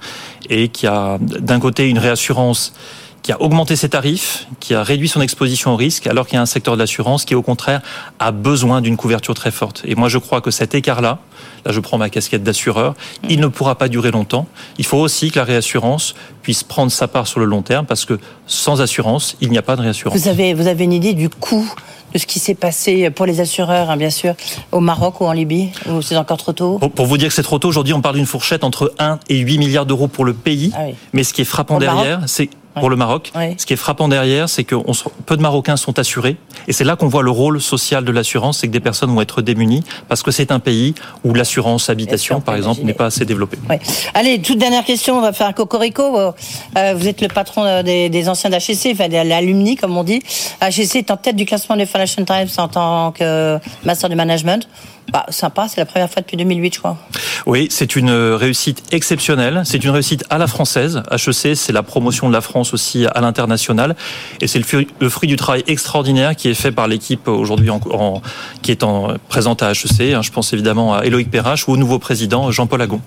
[0.49, 2.73] et qu'il y a d'un côté une réassurance
[3.23, 6.37] qui a augmenté ses tarifs, qui a réduit son exposition au risque, alors qu'il y
[6.37, 7.81] a un secteur de l'assurance qui, au contraire,
[8.19, 9.81] a besoin d'une couverture très forte.
[9.85, 11.19] Et moi, je crois que cet écart-là,
[11.65, 12.95] là, je prends ma casquette d'assureur,
[13.29, 14.45] il ne pourra pas durer longtemps.
[14.77, 18.03] Il faut aussi que la réassurance puisse prendre sa part sur le long terme, parce
[18.03, 20.19] que sans assurance, il n'y a pas de réassurance.
[20.19, 21.73] Vous avez, vous avez une idée du coût
[22.13, 24.35] de ce qui s'est passé pour les assureurs, hein, bien sûr,
[24.73, 26.77] au Maroc ou en Libye Ou c'est encore trop tôt?
[26.77, 29.19] Pour, pour, vous dire que c'est trop tôt, aujourd'hui, on parle d'une fourchette entre 1
[29.29, 30.73] et 8 milliards d'euros pour le pays.
[30.75, 30.95] Ah oui.
[31.13, 33.31] Mais ce qui est frappant derrière, c'est pour le Maroc.
[33.35, 33.55] Oui.
[33.57, 34.93] Ce qui est frappant derrière, c'est que on,
[35.25, 36.37] peu de Marocains sont assurés.
[36.67, 39.21] Et c'est là qu'on voit le rôle social de l'assurance, c'est que des personnes vont
[39.21, 43.25] être démunies parce que c'est un pays où l'assurance habitation, par exemple, n'est pas assez
[43.25, 43.57] développée.
[43.69, 43.75] Oui.
[44.13, 46.17] Allez, toute dernière question, on va faire un cocorico.
[46.17, 50.03] Euh, vous êtes le patron euh, des, des anciens d'HEC, enfin de l'alumni, comme on
[50.03, 50.21] dit.
[50.61, 54.67] HEC est en tête du classement des Financial Times en tant que master de management.
[55.11, 56.97] Bah, sympa, c'est la première fois depuis 2008, je crois.
[57.45, 59.61] Oui, c'est une réussite exceptionnelle.
[59.65, 61.03] C'est une réussite à la française.
[61.11, 63.95] HEC, c'est la promotion de la France aussi à l'international.
[64.41, 68.21] Et c'est le, fruit, du travail extraordinaire qui est fait par l'équipe aujourd'hui en, en,
[68.61, 70.21] qui est en, présente à HEC.
[70.21, 73.01] Je pense évidemment à Éloïc Perrache ou au nouveau président Jean-Paul Agon.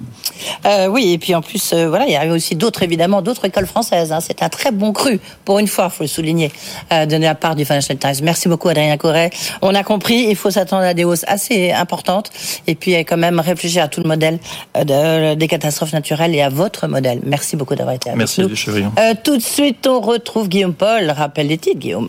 [0.65, 3.45] Euh, oui, et puis en plus, euh, voilà, il y a aussi d'autres, évidemment, d'autres
[3.45, 4.13] écoles françaises.
[4.13, 4.21] Hein.
[4.21, 6.53] C'est un très bon cru, pour une fois, il faut le souligner,
[6.93, 8.17] euh, de la part du Financial Times.
[8.23, 9.31] Merci beaucoup, Adrien Corret.
[9.63, 12.31] On a compris, il faut s'attendre à des hausses assez importante.
[12.67, 14.39] Et puis, quand même réfléchir à tout le modèle
[14.75, 17.21] de, des catastrophes naturelles et à votre modèle.
[17.25, 18.49] Merci beaucoup d'avoir été avec Merci nous.
[18.49, 21.11] Merci, euh, Tout de suite, on retrouve Guillaume Paul.
[21.11, 22.09] Rappel des titres, Guillaume.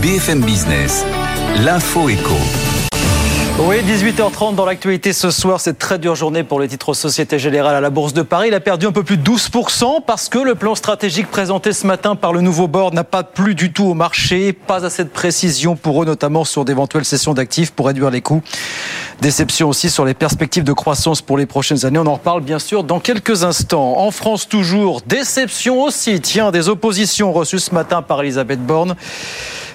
[0.00, 1.04] BFM Business,
[1.64, 2.36] l'info éco.
[3.58, 7.76] Oui, 18h30 dans l'actualité ce soir, c'est très dure journée pour le titre Société Générale
[7.76, 8.48] à la Bourse de Paris.
[8.48, 11.86] Il a perdu un peu plus de 12% parce que le plan stratégique présenté ce
[11.86, 14.54] matin par le nouveau board n'a pas plu du tout au marché.
[14.54, 18.42] Pas assez de précision pour eux, notamment sur d'éventuelles cessions d'actifs pour réduire les coûts.
[19.20, 21.98] Déception aussi sur les perspectives de croissance pour les prochaines années.
[21.98, 23.98] On en reparle bien sûr dans quelques instants.
[23.98, 26.20] En France toujours, déception aussi.
[26.20, 28.96] Tiens, des oppositions reçues ce matin par Elisabeth Borne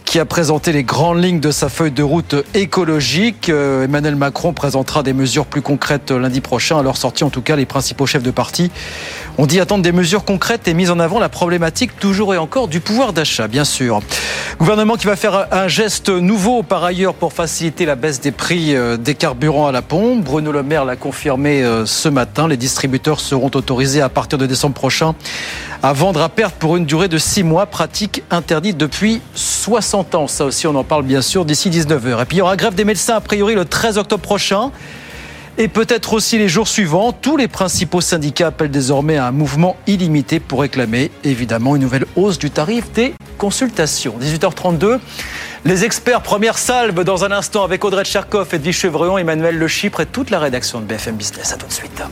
[0.07, 3.49] qui a présenté les grandes lignes de sa feuille de route écologique.
[3.49, 6.79] Euh, Emmanuel Macron présentera des mesures plus concrètes lundi prochain.
[6.79, 8.71] À leur sortie, en tout cas, les principaux chefs de parti
[9.37, 12.69] ont dit attendre des mesures concrètes et mise en avant la problématique toujours et encore
[12.69, 13.99] du pouvoir d'achat, bien sûr.
[14.59, 18.75] Gouvernement qui va faire un geste nouveau par ailleurs pour faciliter la baisse des prix
[18.75, 20.23] euh, des carburants à la pompe.
[20.23, 22.47] Bruno Le Maire l'a confirmé euh, ce matin.
[22.47, 25.15] Les distributeurs seront autorisés à partir de décembre prochain
[25.83, 29.96] à vendre à perte pour une durée de 6 mois, pratique interdite depuis 60
[30.27, 32.21] Ça aussi, on en parle bien sûr d'ici 19h.
[32.21, 34.71] Et puis il y aura grève des médecins a priori le 13 octobre prochain.
[35.59, 39.75] Et peut-être aussi les jours suivants, tous les principaux syndicats appellent désormais à un mouvement
[39.87, 44.13] illimité pour réclamer évidemment une nouvelle hausse du tarif des consultations.
[44.21, 44.99] 18h32,
[45.65, 50.01] les experts, première salve dans un instant avec Audrey Tcherkov, Edwige Chevreon, Emmanuel Le Chypre
[50.01, 51.53] et toute la rédaction de BFM Business.
[51.53, 52.03] À tout de suite.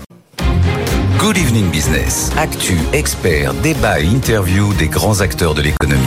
[1.20, 2.32] Good Evening Business.
[2.38, 6.02] Actu, expert, débat et interview des grands acteurs de l'économie.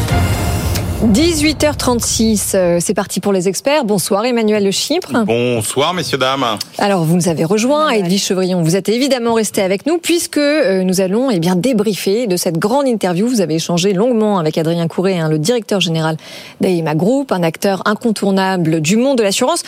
[0.99, 3.85] 18h36, euh, c'est parti pour les experts.
[3.85, 5.13] Bonsoir Emmanuel Le Chypre.
[5.27, 6.45] Bonsoir messieurs, dames.
[6.77, 10.83] Alors vous nous avez rejoint, Edwige Chevrillon, vous êtes évidemment resté avec nous puisque euh,
[10.83, 13.29] nous allons eh bien, débriefer de cette grande interview.
[13.29, 16.17] Vous avez échangé longuement avec Adrien Courret, hein, le directeur général
[16.61, 19.63] d'AIMA Group, un acteur incontournable du monde de l'assurance.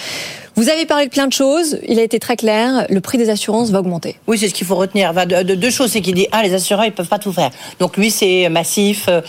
[0.56, 1.78] Vous avez parlé de plein de choses.
[1.86, 2.86] Il a été très clair.
[2.90, 4.16] Le prix des assurances va augmenter.
[4.26, 5.14] Oui, c'est ce qu'il faut retenir.
[5.14, 7.50] Deux choses, c'est qu'il dit ah les assureurs ils peuvent pas tout faire.
[7.78, 9.22] Donc lui c'est massif, euh,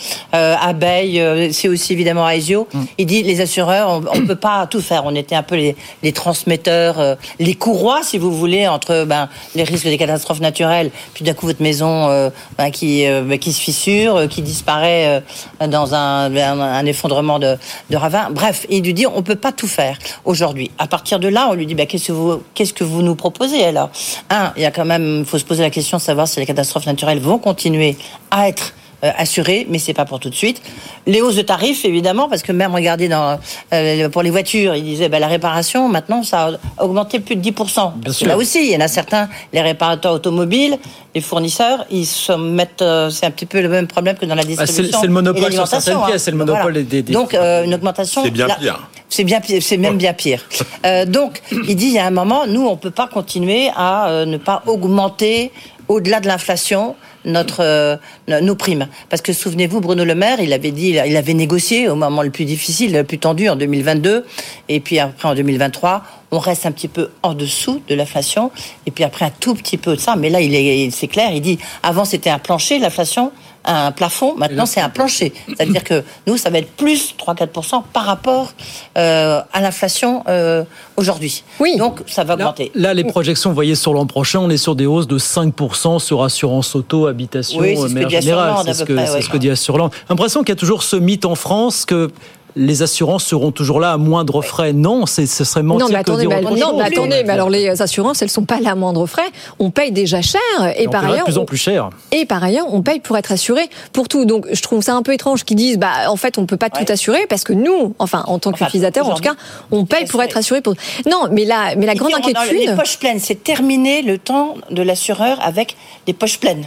[0.60, 2.66] abeille, c'est aussi évidemment à Aesio.
[2.72, 2.84] Mm.
[2.98, 5.02] Il dit les assureurs, on ne peut pas tout faire.
[5.04, 9.28] On était un peu les, les transmetteurs, euh, les courroies, si vous voulez, entre ben,
[9.54, 13.38] les risques des catastrophes naturelles, puis d'un coup votre maison euh, ben, qui, euh, ben,
[13.38, 15.22] qui se fissure, qui disparaît
[15.66, 17.56] dans un, un, un effondrement de,
[17.90, 18.28] de ravin.
[18.30, 20.70] Bref, il lui dit on peut pas tout faire aujourd'hui.
[20.78, 23.14] À partir de là, on lui dit ben, qu'est-ce que vous qu'est-ce que vous nous
[23.14, 23.90] proposez alors?
[24.30, 26.40] Un, il y a quand même, il faut se poser la question de savoir si
[26.40, 27.96] les catastrophes naturelles vont continuer
[28.30, 30.62] à être euh, assurées, mais c'est pas pour tout de suite.
[31.06, 33.38] Les hausses de tarifs, évidemment, parce que même regardez dans
[33.72, 37.42] euh, pour les voitures, il disait ben, la réparation maintenant ça a augmenté plus de
[37.42, 37.52] 10%.
[37.54, 38.26] Parce que sûr.
[38.28, 40.78] là aussi, il y en a certains, les réparateurs automobiles,
[41.14, 44.34] les fournisseurs, ils se mettent, euh, c'est un petit peu le même problème que dans
[44.34, 44.84] la Bah, distribution.
[44.84, 46.02] c'est- c'est le monopole sur certaines hein.
[46.06, 46.82] pièces, c'est le monopole Voilà.
[46.82, 48.22] des- des- Donc euh, une augmentation.
[48.24, 48.88] C'est bien là- pire.
[49.08, 50.42] c'est bien pire, c'est même bien pire.
[50.84, 54.08] Euh, donc, il dit il y a un moment, nous, on peut pas continuer à
[54.08, 55.52] euh, ne pas augmenter
[55.86, 57.96] au-delà de l'inflation notre euh,
[58.40, 58.88] nos primes.
[59.08, 62.30] Parce que souvenez-vous Bruno Le Maire il avait dit il avait négocié au moment le
[62.30, 64.24] plus difficile le plus tendu en 2022
[64.68, 68.50] et puis après en 2023 on reste un petit peu en dessous de l'inflation.
[68.86, 70.16] Et puis après un tout petit peu de ça.
[70.16, 73.32] Mais là il est c'est clair il dit avant c'était un plancher l'inflation
[73.64, 74.34] un plafond.
[74.36, 75.32] Maintenant c'est un plancher.
[75.48, 78.52] C'est-à-dire que nous ça va être plus 3-4% par rapport
[78.98, 80.64] euh, à l'inflation euh,
[80.96, 81.44] aujourd'hui.
[81.60, 81.76] Oui.
[81.76, 82.70] donc ça va augmenter.
[82.74, 85.98] Là, les projections, vous voyez, sur l'an prochain, on est sur des hausses de 5%
[85.98, 89.90] sur assurance auto, habitation, Oui, c'est ce à ce, ce que dit Assurland.
[90.08, 92.10] L'impression qu'il y a toujours ce mythe en France que
[92.56, 94.72] les assurances seront toujours là à moindre frais.
[94.72, 96.74] Non, c'est, ce serait mentir Non, mais que attendez, dire mais, autre non, chose.
[96.78, 99.22] mais attendez, mais alors les assurances, elles sont pas là à moindre frais.
[99.58, 100.40] On paye déjà cher
[100.76, 101.90] et, par ailleurs, de plus en on- plus cher.
[102.10, 103.62] et par ailleurs, on paye pour être assuré
[103.92, 104.24] pour tout.
[104.24, 106.70] Donc, je trouve ça un peu étrange qu'ils disent, bah, en fait, on peut pas
[106.70, 109.34] tout assurer parce que nous, enfin, en tant Enfin, qu'utilisateur, en tout cas,
[109.70, 110.74] on paye pour être assuré pour.
[111.10, 112.68] Non, mais la, mais la grande inquiétude.
[112.70, 116.64] Les poches pleines, c'est terminé le temps de l'assureur avec des poches pleines.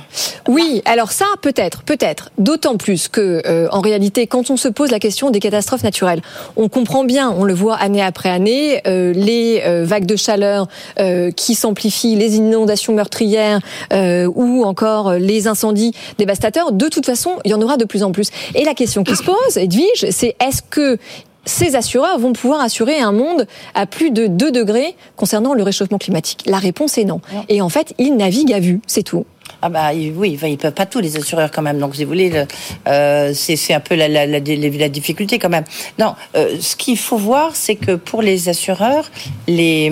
[0.47, 2.31] Oui, alors ça, peut-être, peut-être.
[2.37, 6.21] D'autant plus que, euh, en réalité, quand on se pose la question des catastrophes naturelles,
[6.55, 10.67] on comprend bien, on le voit année après année, euh, les euh, vagues de chaleur
[10.99, 13.59] euh, qui s'amplifient, les inondations meurtrières
[13.91, 16.71] ou encore les incendies dévastateurs.
[16.71, 18.29] De toute façon, il y en aura de plus en plus.
[18.53, 20.97] Et la question qui se pose, Edwige, c'est est-ce que
[21.45, 25.97] ces assureurs vont pouvoir assurer un monde à plus de 2 degrés concernant le réchauffement
[25.97, 26.43] climatique?
[26.45, 27.21] La réponse est non.
[27.49, 29.25] Et en fait, ils naviguent à vue, c'est tout.
[29.61, 31.79] Ah bah oui, enfin, ils peuvent pas tous les assureurs quand même.
[31.79, 32.45] Donc si vous voulez, le-
[32.87, 35.63] euh, c'est c'est un peu la, la, la, la difficulté quand même.
[35.97, 39.09] Non, euh, ce qu'il faut voir, c'est que pour les assureurs,
[39.47, 39.89] les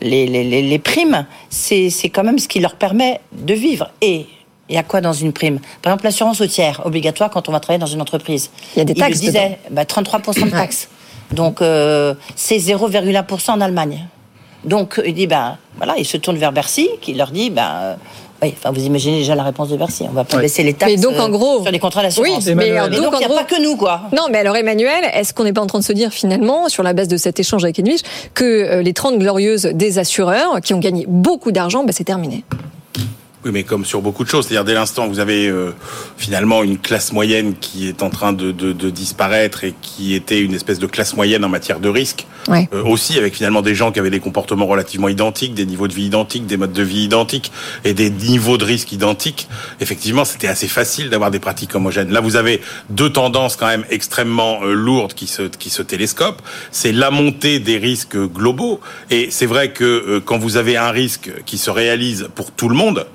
[0.00, 3.90] les, les, les, les primes, c'est c'est quand même ce qui leur permet de vivre.
[4.00, 4.26] Et
[4.68, 5.58] il y a quoi dans une prime?
[5.80, 8.50] Par exemple, l'assurance routière obligatoire quand on va travailler dans une entreprise.
[8.76, 10.88] Il y a des taxes disait, bah, 33% de taxes.
[11.32, 14.06] Donc euh, c'est 0,1% en Allemagne.
[14.64, 17.94] Donc il dit ben voilà, il se tourne vers Bercy, qui leur dit ben euh,
[18.42, 20.42] oui, enfin vous imaginez déjà la réponse de Bercy, on va pas Ouais.
[20.42, 22.44] baisser les taxes Mais donc, en euh, gros- sur les contrats d'assurance.
[22.46, 24.02] Oui, mais, Mais donc, il n'y a gros- pas que nous quoi.
[24.16, 26.82] Non, mais alors Emmanuel, est-ce qu'on n'est pas en train de se dire finalement, sur
[26.82, 28.00] la base de cet échange avec Edwige,
[28.34, 32.44] que euh, les 30 glorieuses des assureurs, qui ont gagné beaucoup d'argent, bah, c'est terminé?
[33.44, 35.70] Oui, mais comme sur beaucoup de choses, c'est-à-dire dès l'instant où vous avez euh,
[36.16, 40.40] finalement une classe moyenne qui est en train de, de, de disparaître et qui était
[40.40, 42.68] une espèce de classe moyenne en matière de risque, Ouais.
[42.72, 45.92] euh, aussi avec finalement des gens qui avaient des comportements relativement identiques, des niveaux de
[45.94, 47.52] vie identiques, des modes de vie identiques
[47.84, 49.46] et des niveaux de risque identiques,
[49.80, 52.10] effectivement, c'était assez facile d'avoir des pratiques homogènes.
[52.10, 56.42] Là, vous avez deux tendances quand même extrêmement euh, lourdes qui se, qui se télescopent.
[56.72, 58.80] C'est la montée des risques globaux.
[59.10, 62.68] Et c'est vrai que euh, quand vous avez un risque qui se réalise pour tout
[62.68, 63.06] le monde,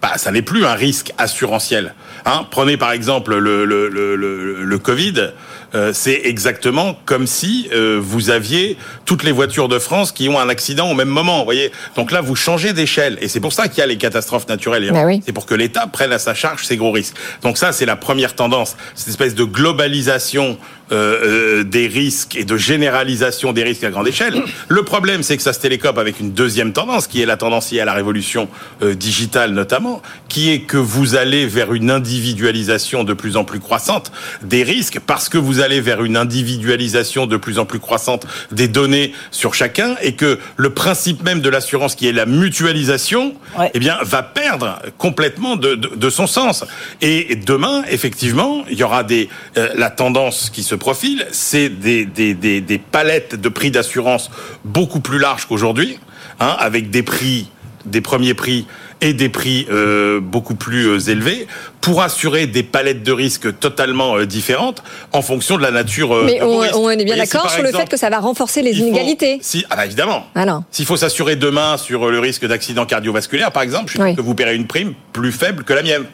[0.00, 1.94] bah, ça n'est plus un risque assurantiel.
[2.24, 5.32] Hein Prenez par exemple le, le, le, le, le Covid.
[5.74, 10.38] Euh, c'est exactement comme si euh, vous aviez toutes les voitures de France qui ont
[10.40, 11.40] un accident au même moment.
[11.40, 13.18] Vous voyez Donc là, vous changez d'échelle.
[13.20, 14.90] Et c'est pour ça qu'il y a les catastrophes naturelles.
[14.92, 15.20] Bah oui.
[15.26, 17.16] C'est pour que l'État prenne à sa charge ces gros risques.
[17.42, 18.76] Donc ça, c'est la première tendance.
[18.94, 20.58] Cette espèce de globalisation
[20.92, 24.42] euh, euh, des risques et de généralisation des risques à grande échelle.
[24.68, 27.70] Le problème, c'est que ça se télécope avec une deuxième tendance, qui est la tendance
[27.70, 28.48] liée à la révolution
[28.82, 33.60] euh, digitale notamment, qui est que vous allez vers une individualisation de plus en plus
[33.60, 38.26] croissante des risques, parce que vous allez vers une individualisation de plus en plus croissante
[38.52, 43.34] des données sur chacun, et que le principe même de l'assurance, qui est la mutualisation,
[43.58, 43.70] Ouais.
[43.74, 46.64] eh bien, va perdre complètement de, de, de son sens.
[47.00, 52.04] Et demain, effectivement, il y aura des euh, la tendance qui se profile, c'est des,
[52.04, 54.30] des, des, des palettes de prix d'assurance
[54.64, 55.98] beaucoup plus larges qu'aujourd'hui,
[56.40, 57.48] hein, avec des prix,
[57.84, 58.66] des premiers prix
[59.00, 61.46] et des prix euh, beaucoup plus euh, élevés
[61.80, 66.24] pour assurer des palettes de risques totalement euh, différentes en fonction de la nature.
[66.24, 68.60] Mais de on, on est bien si d'accord sur le fait que ça va renforcer
[68.60, 69.38] les faut- inégalités.
[69.40, 70.26] Si, ah bah évidemment.
[70.34, 74.08] Alors, S'il faut s'assurer demain sur le risque d'accident cardiovasculaire, par exemple, je suis Oui.
[74.08, 76.04] sûr que vous paierez une prime plus faible que la mienne.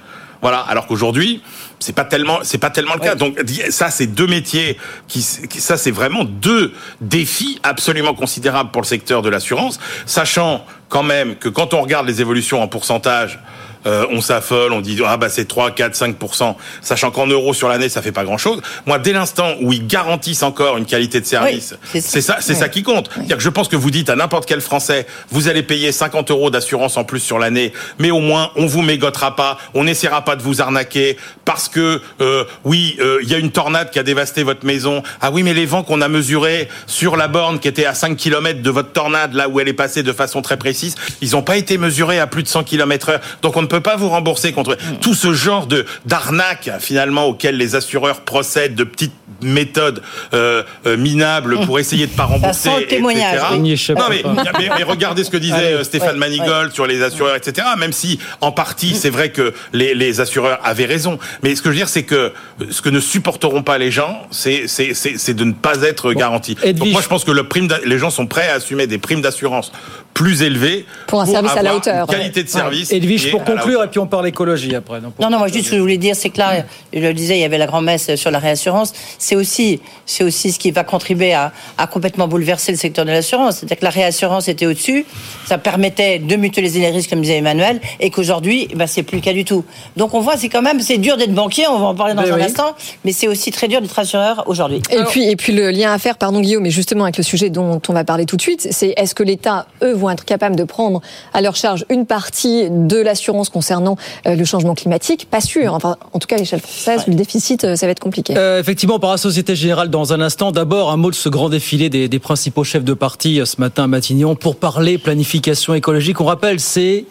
[0.42, 0.58] Voilà.
[0.58, 1.40] Alors qu'aujourd'hui,
[1.84, 3.14] c'est pas tellement, c'est pas tellement le cas.
[3.14, 6.72] Donc ça, c'est deux métiers qui, ça, c'est vraiment deux
[7.02, 12.06] défis absolument considérables pour le secteur de l'assurance, sachant quand même que quand on regarde
[12.06, 13.38] les évolutions en pourcentage,
[13.86, 17.68] euh, on s'affole, on dit ah bah c'est 3, 4, 5% sachant qu'en euros sur
[17.68, 18.60] l'année ça fait pas grand chose.
[18.86, 22.68] Moi, dès l'instant où ils garantissent encore une qualité de service, c'est ça, c'est ça
[22.68, 23.10] qui compte.
[23.14, 26.30] C'est-à-dire que je pense que vous dites à n'importe quel Français, vous allez payer 50
[26.30, 30.24] euros d'assurance en plus sur l'année, mais au moins on vous mégotera pas, on n'essaiera
[30.24, 33.98] pas de vous arnaquer parce que euh, oui, euh, il y a une tornade qui
[33.98, 35.02] a dévasté votre maison.
[35.20, 38.16] Ah oui, mais les vents qu'on a mesurés sur la borne qui était à 5
[38.16, 41.42] km de votre tornade, là où elle est passée de façon très précise, ils n'ont
[41.42, 43.20] pas été mesurés à plus de 100 km heure.
[43.42, 47.56] Donc on ne peut pas vous rembourser contre tout ce genre de d'arnaque finalement auquel
[47.56, 49.12] les assureurs procèdent de petites
[49.42, 50.02] méthodes
[50.32, 52.68] euh, euh, minables pour essayer de pas rembourser.
[52.68, 53.40] Ça sent le témoignage.
[53.64, 53.94] etc.
[53.96, 54.22] Non mais,
[54.58, 56.74] mais, mais, regardez ce que disait Allez, Stéphane ouais, Manigold ouais.
[56.74, 57.66] sur les assureurs, etc.
[57.78, 61.68] Même si en partie c'est vrai que les, les assureurs avaient raison, mais ce que
[61.68, 62.32] je veux dire c'est que
[62.70, 66.18] ce que ne supporteront pas les gens, c'est c'est de ne pas être bon.
[66.18, 66.56] garanti.
[66.74, 69.20] Donc moi je pense que le prime les gens sont prêts à assumer des primes
[69.20, 69.72] d'assurance
[70.14, 72.92] plus élevées pour un service à la hauteur, qualité de service.
[72.92, 75.00] Edwige, pour conclure et puis on parle écologie après.
[75.00, 77.14] Non, non, non moi juste ce que je voulais dire, c'est que là, je le
[77.14, 78.92] disais, il y avait la grand-messe sur la réassurance.
[79.18, 83.10] C'est aussi, c'est aussi ce qui va contribuer à, à complètement bouleverser le secteur de
[83.10, 83.56] l'assurance.
[83.56, 85.06] C'est-à-dire que la réassurance était au-dessus,
[85.46, 89.22] ça permettait de mutualiser les risques, comme disait Emmanuel, et qu'aujourd'hui, bah, c'est plus le
[89.22, 89.64] cas du tout.
[89.96, 92.22] Donc on voit, c'est quand même, c'est dur d'être banquier, on va en parler dans
[92.22, 92.42] mais un oui.
[92.42, 94.82] instant, mais c'est aussi très dur d'être assureur aujourd'hui.
[94.90, 97.22] Et Alors, puis, et puis le lien à faire, pardon Guillaume, mais justement avec le
[97.22, 100.24] sujet dont on va parler tout de suite, c'est est-ce que l'État, eux, vont être
[100.24, 101.00] capables de prendre
[101.32, 103.96] à leur charge une partie de l'assurance concernant
[104.26, 105.72] euh, le changement climatique Pas sûr.
[105.72, 107.12] Enfin, en tout cas, à l'échelle française, ouais.
[107.12, 108.34] le déficit, euh, ça va être compliqué.
[108.36, 110.50] Euh, effectivement, on parlera Société Générale dans un instant.
[110.50, 113.84] D'abord, un mot de ce grand défilé des, des principaux chefs de parti ce matin
[113.84, 116.20] à Matignon pour parler planification écologique.
[116.20, 117.04] On rappelle, c'est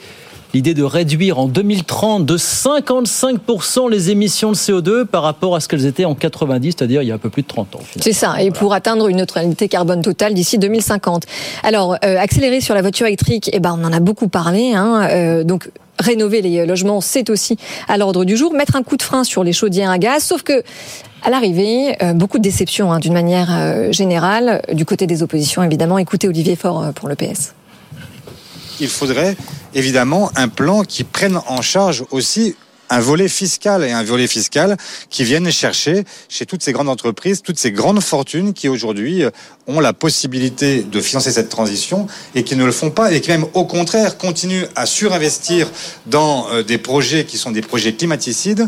[0.53, 5.67] l'idée de réduire en 2030 de 55% les émissions de CO2 par rapport à ce
[5.67, 7.79] qu'elles étaient en 90, c'est-à-dire il y a un peu plus de 30 ans.
[7.99, 11.23] C'est ça, et pour atteindre une neutralité carbone totale d'ici 2050.
[11.63, 14.73] Alors, euh, accélérer sur la voiture électrique, eh ben, on en a beaucoup parlé.
[14.73, 15.69] Hein, euh, donc,
[15.99, 18.53] rénover les logements, c'est aussi à l'ordre du jour.
[18.53, 20.63] Mettre un coup de frein sur les chaudières à gaz, sauf que
[21.21, 25.63] à l'arrivée, euh, beaucoup de déceptions hein, d'une manière euh, générale, du côté des oppositions
[25.63, 25.97] évidemment.
[25.97, 27.53] Écoutez Olivier Faure pour le PS.
[28.79, 29.37] Il faudrait
[29.73, 32.55] évidemment un plan qui prenne en charge aussi
[32.89, 34.77] un volet fiscal et un volet fiscal
[35.09, 39.23] qui viennent chercher chez toutes ces grandes entreprises, toutes ces grandes fortunes qui aujourd'hui
[39.67, 43.29] ont la possibilité de financer cette transition et qui ne le font pas et qui
[43.29, 45.69] même au contraire continuent à surinvestir
[46.05, 48.67] dans des projets qui sont des projets climaticides.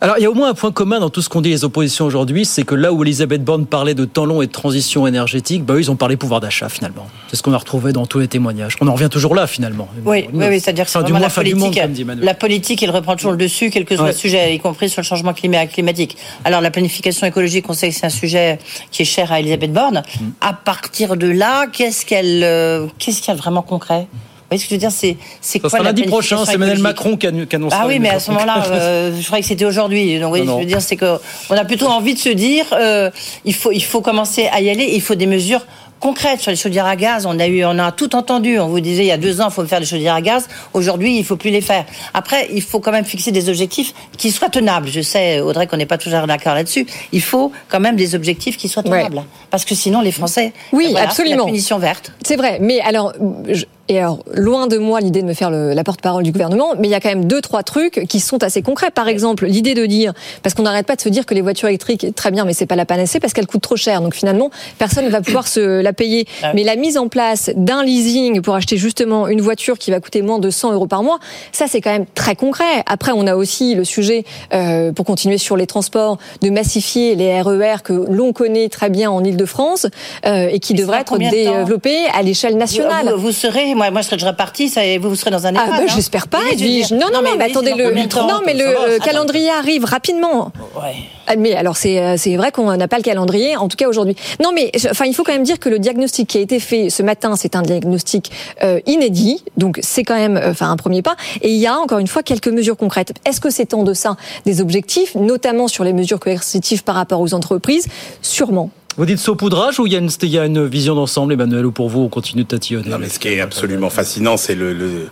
[0.00, 1.64] Alors il y a au moins un point commun dans tout ce qu'ont dit les
[1.64, 5.06] oppositions aujourd'hui, c'est que là où Elisabeth Borne parlait de temps long et de transition
[5.06, 7.06] énergétique, bah, eux, ils ont parlé pouvoir d'achat finalement.
[7.28, 8.76] C'est ce qu'on a retrouvé dans tous les témoignages.
[8.80, 9.88] On en revient toujours là finalement.
[10.04, 11.56] Oui, oui, oui c'est-à-dire que c'est vraiment la politique.
[11.56, 14.12] Monde, dit la politique, elle reprend toujours le dessus, quel que soit ouais.
[14.12, 16.16] le sujet, y compris sur le changement climatique.
[16.44, 18.58] Alors la planification écologique, on sait que c'est un sujet
[18.90, 20.02] qui est cher à Elisabeth Borne.
[20.20, 20.25] Mmh.
[20.40, 24.06] À partir de là, qu'est-ce qu'elle, euh, qu'est-ce qu'il y a vraiment concret?
[24.46, 24.92] Vous voyez ce que je veux dire?
[24.92, 27.72] C'est c'est quoi lundi prochain C'est Emmanuel Macron qui annonce.
[27.74, 30.20] Ah oui, mais à ce moment-là, euh, je croyais que c'était aujourd'hui.
[30.20, 30.54] Donc, oui, non, non.
[30.58, 31.18] je veux dire, c'est que
[31.50, 33.10] on a plutôt envie de se dire, euh,
[33.44, 34.88] il faut il faut commencer à y aller.
[34.92, 35.66] Il faut des mesures
[36.00, 37.26] concrètes sur les chaudières à gaz.
[37.26, 38.58] On a eu, on a tout entendu.
[38.58, 40.48] On vous disait il y a deux ans, il faut faire des chaudières à gaz.
[40.74, 41.84] Aujourd'hui, il faut plus les faire.
[42.14, 44.88] Après, il faut quand même fixer des objectifs qui soient tenables.
[44.88, 46.86] Je sais, Audrey, qu'on n'est pas toujours d'accord là-dessus.
[47.12, 49.22] Il faut quand même des objectifs qui soient tenables, ouais.
[49.50, 52.12] parce que sinon, les Français, oui, voilà, absolument, la punition verte.
[52.24, 52.58] C'est vrai.
[52.60, 53.12] Mais alors,
[53.48, 53.64] je...
[53.88, 56.88] Et alors, loin de moi l'idée de me faire le, la porte-parole du gouvernement, mais
[56.88, 58.90] il y a quand même deux, trois trucs qui sont assez concrets.
[58.90, 61.68] Par exemple, l'idée de dire, parce qu'on n'arrête pas de se dire que les voitures
[61.68, 64.00] électriques, très bien, mais c'est pas la panacée parce qu'elles coûtent trop cher.
[64.00, 66.26] Donc finalement, personne ne va pouvoir se la payer.
[66.42, 70.00] Ah mais la mise en place d'un leasing pour acheter justement une voiture qui va
[70.00, 71.18] coûter moins de 100 euros par mois,
[71.52, 72.82] ça c'est quand même très concret.
[72.86, 77.40] Après, on a aussi le sujet, euh, pour continuer sur les transports, de massifier les
[77.40, 79.86] RER que l'on connaît très bien en Ile-de-France
[80.26, 83.12] euh, et qui devraient être développés à l'échelle nationale.
[83.14, 85.54] Vous, vous serez moi, moi, je serais déjà partie, ça, vous, vous serez dans un.
[85.56, 86.90] Ah, bah, hein J'espère pas, Edwige.
[86.90, 90.52] Non, non, non, mais, mais attendez, le, non, mais le calendrier arrive rapidement.
[90.76, 90.96] Ouais.
[91.38, 94.16] Mais alors, c'est, c'est vrai qu'on n'a pas le calendrier, en tout cas aujourd'hui.
[94.42, 96.90] Non, mais enfin, il faut quand même dire que le diagnostic qui a été fait
[96.90, 98.30] ce matin, c'est un diagnostic
[98.62, 99.42] euh, inédit.
[99.56, 101.16] Donc, c'est quand même enfin, un premier pas.
[101.42, 103.12] Et il y a, encore une fois, quelques mesures concrètes.
[103.24, 107.34] Est-ce que c'est en deçà des objectifs, notamment sur les mesures coercitives par rapport aux
[107.34, 107.86] entreprises?
[108.22, 108.70] Sûrement.
[108.96, 111.66] Vous dites saupoudrage ou il y a une, il y a une vision d'ensemble, Emmanuel,
[111.66, 112.88] ou pour vous, on continue de tatillonner?
[112.88, 115.08] Non, mais ce qui est absolument fascinant, c'est le, le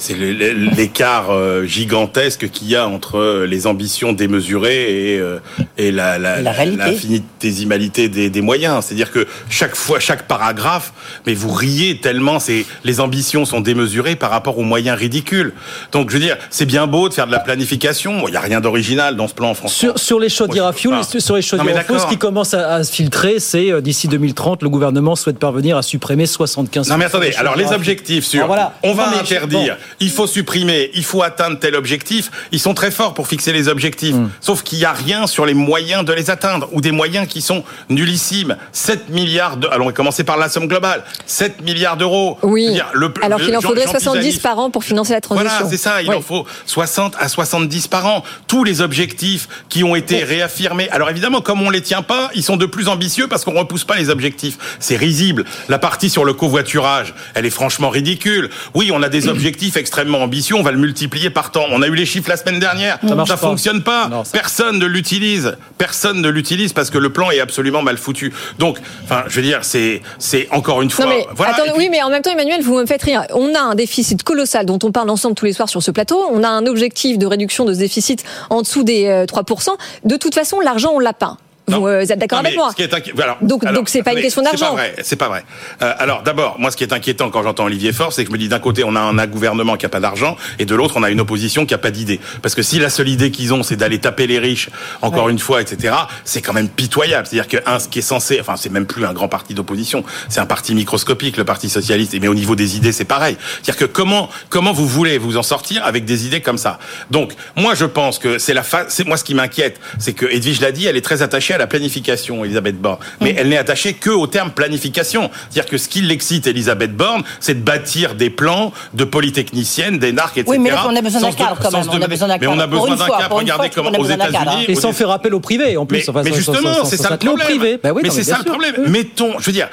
[0.00, 5.38] c'est l'écart euh, gigantesque qu'il y a entre euh, les ambitions démesurées et, euh,
[5.76, 6.78] et la, la, La réalité.
[6.84, 8.84] l'infinitésimalité des, des moyens.
[8.84, 10.92] C'est-à-dire que chaque fois, chaque paragraphe,
[11.26, 15.52] mais vous riez tellement, c'est les ambitions sont démesurées par rapport aux moyens ridicules.
[15.92, 18.26] Donc, je veux dire, c'est bien beau de faire de la planification.
[18.26, 19.68] Il n'y a rien d'original dans ce plan, franchement.
[19.76, 22.84] Sur, sur les chaudières à fioul, sur les chaudières à ce qui commence à, à
[22.84, 27.32] se filtrer, c'est d'ici 2030, le gouvernement souhaite parvenir à supprimer 75 Non mais attendez,
[27.36, 28.74] alors les objectifs sur Alors voilà.
[28.82, 32.74] on va Non, mais- interdire, il faut supprimer, il faut atteindre tel objectif, ils sont
[32.74, 34.14] très forts pour fixer les objectifs.
[34.14, 34.28] Hmm.
[34.40, 37.40] Sauf qu'il n'y a rien sur les moyens de les atteindre ou des moyens qui
[37.42, 38.56] sont nullissimes.
[38.72, 41.04] 7 milliards de alors on va commencer par la somme globale.
[41.26, 42.38] 7 milliards d'euros.
[42.42, 42.78] Oui.
[42.92, 45.48] Le- Alors qu'il en faudrait Jean 70 Pisani- par an pour financer la transition.
[45.50, 46.14] voilà, c'est ça, il Oui.
[46.16, 48.22] en faut 60 à 70 par an.
[48.46, 50.88] Tous les objectifs qui ont été réaffirmés.
[50.90, 53.84] Alors évidemment, comme on les tient pas, ils sont de plus ambitieux parce qu'on repousse
[53.84, 54.58] pas les objectifs.
[54.78, 55.44] C'est risible.
[55.68, 58.50] La partie sur le covoiturage, elle est franchement ridicule.
[58.74, 61.64] Oui, on a des objectifs extrêmement ambitieux, on va le multiplier par temps.
[61.70, 62.98] On a eu les chiffres la semaine dernière.
[63.06, 63.36] Ça pas.
[63.36, 64.08] fonctionne pas.
[64.08, 65.56] Non, ça- Personne ne l'utilise.
[65.78, 68.32] Personne ne l'utilise parce que le plan est absolument mal foutu.
[68.58, 71.52] Donc, enfin, je veux dire, c'est c'est encore une fois Non mais, voilà.
[71.54, 73.24] attendez, puis- oui, mais en même temps, Emmanuel, vous me faites rire.
[73.34, 76.22] On a un déficit colossal dont on parle ensemble tous les soirs sur ce plateau.
[76.30, 79.70] On a un objectif de réduction de ce déficit en dessous des euh, 3%.
[80.04, 81.38] De toute façon, l'argent, on l'a pas.
[81.68, 84.02] Vous euh, êtes d'accord avec moi ce qui est inqui- alors, Donc- alors, donc c'est
[84.02, 84.74] pas une question C'est d'argent.
[84.74, 84.94] pas vrai.
[85.02, 85.44] C'est pas vrai.
[85.82, 88.32] Euh, alors d'abord, moi, ce qui est inquiétant quand j'entends Olivier Faure, c'est que je
[88.32, 90.74] me dis d'un côté, on a un, un gouvernement qui a pas d'argent, et de
[90.74, 92.18] l'autre, on a une opposition qui a pas d'idée.
[92.42, 94.68] Parce que si la seule idée qu'ils ont, c'est d'aller taper les riches,
[95.02, 95.94] encore une fois, etc.,
[96.24, 97.26] c'est quand même pitoyable.
[97.28, 100.02] C'est-à-dire que un, ce qui est censé, enfin, c'est même plus un grand parti d'opposition,
[100.28, 102.16] c'est un parti microscopique, le Parti socialiste.
[102.20, 103.36] Mais au niveau des idées, c'est pareil.
[103.62, 106.78] C'est-à-dire que comment comment vous voulez vous en sortir avec des idées comme ça?
[107.10, 108.86] Donc, moi, je pense que c'est la phase.
[108.88, 111.58] C'est moi ce qui m'inquiète, c'est que Edwige l'a dit, elle est très attachée à
[111.58, 112.98] la planification, Elisabeth Borne.
[113.20, 115.30] Mais elle n'est attachée que au terme planification.
[115.50, 120.38] C'est-à-dire que ce qui l'excite, Elisabeth Borne, c'est de bâtir des plans de polytechniciennes, d'énarques,
[120.38, 120.50] etc.
[120.50, 121.88] Oui, mais là, on a besoin d'un cadre, quand même.
[121.90, 122.68] On a besoin d'un Mais on a cadre.
[122.68, 123.36] Besoin d'un cadre.
[123.36, 124.64] Regardez comment aux besoin d'un cadre, États-Unis.
[124.68, 126.08] Et sans faire appel au privé, en plus.
[126.24, 127.78] mais, justement, c'est ça le problème.
[127.82, 128.74] Bah mais c'est ça le problème.
[128.88, 129.68] Mettons, je veux dire,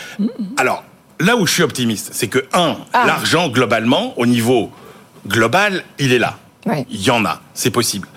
[0.57, 0.83] alors
[1.19, 3.05] là où je suis optimiste, c'est que un, Ah.
[3.07, 4.71] l'argent globalement, au niveau
[5.27, 6.37] global, il est là.
[6.67, 6.85] Ouais.
[6.89, 8.07] Il y en a, c'est possible.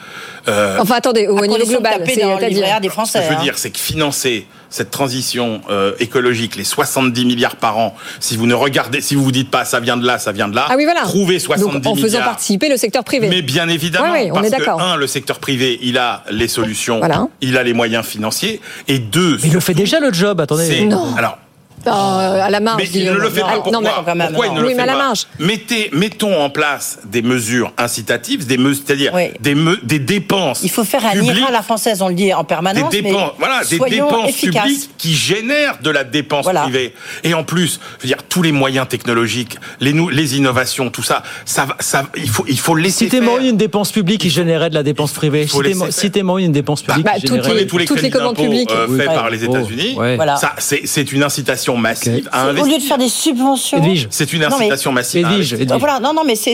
[0.49, 2.81] Euh, Enfin, attendez, au niveau global, c'est dans dire.
[2.81, 3.19] des ce Français.
[3.21, 3.43] que je veux hein.
[3.43, 8.47] dire, c'est que financer cette transition euh, écologique, les 70 milliards par an, si vous
[8.47, 10.67] ne regardez, si vous vous dites pas ça vient de là, ça vient de là,
[10.71, 11.03] Ah oui, voilà.
[11.03, 12.25] trouvez 70 Donc, en faisant milliards.
[12.25, 13.29] participer le secteur privé.
[13.29, 14.79] Mais bien évidemment, Ouais, ouais, on parce est d'accord.
[14.79, 17.27] que un, le secteur privé, il a les solutions, Voilà.
[17.41, 20.67] il a les moyens financiers, et deux, Mais il le fait déjà le job, attendez.
[20.67, 21.15] c'est Non.
[21.17, 21.39] alors
[21.87, 22.83] Euh, à la marge.
[22.83, 23.57] mais il ne le fait pas.
[23.57, 24.55] non, Pourquoi, mais- quand même, Pourquoi il non.
[24.57, 25.27] ne le Oui, fait mais à la pas marge.
[25.39, 29.29] Mettez, mettons en place des mesures incitatives, des mesures, c'est-à-dire Oui.
[29.41, 30.61] des, me- des dépenses.
[30.63, 32.93] Il faut faire un IRA à la française, on le dit en des permanence.
[32.93, 34.63] mais dépenses, voilà, des dépenses efficaces.
[34.65, 36.63] publiques qui génèrent de la dépense Voilà.
[36.63, 36.95] privée.
[37.25, 39.91] Et en plus, je veux dire, tous les moyens technologiques, les,
[40.37, 44.21] innovations, tout ça, ça, va- ça, il faut, il faut laisser Citez-moi une dépense publique
[44.21, 45.47] qui générait de la dépense privée.
[45.91, 47.61] Citez-moi une dépense publique Bah, qui toutes générait.
[47.63, 48.71] les- toutes les commandes publiques.
[48.71, 48.99] euh, Oui.
[48.99, 49.15] faits Ouais.
[49.15, 49.95] par les Oh, États-Unis.
[49.97, 50.17] ouais.
[50.17, 50.37] Voilà.
[50.37, 53.83] Ça, c'est c'est une incitation massive à Au lieu de faire des subventions.
[54.11, 55.27] C'est une Non, mais- incitation massive.
[55.27, 55.79] à investir.
[55.79, 56.53] Voilà, non, non, mais c'est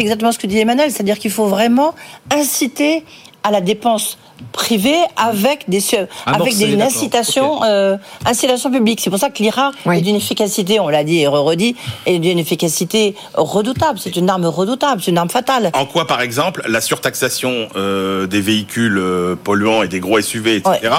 [0.00, 1.94] exactement ce que dit Emmanuel, c'est-à-dire qu'il faut vraiment
[2.34, 3.04] inciter
[3.42, 4.18] à la dépense
[4.52, 9.00] privée avec des su- avec des, une euh, incitation publique.
[9.00, 9.98] C'est pour ça que l'IRA Oui.
[9.98, 11.76] est d'une efficacité, on l'a dit et redit,
[12.06, 13.98] est d'une efficacité redoutable.
[13.98, 15.70] C'est une arme redoutable, c'est une arme fatale.
[15.74, 20.56] En quoi, par exemple, la surtaxation euh, des véhicules euh, polluants et des gros SUV,
[20.56, 20.94] etc.,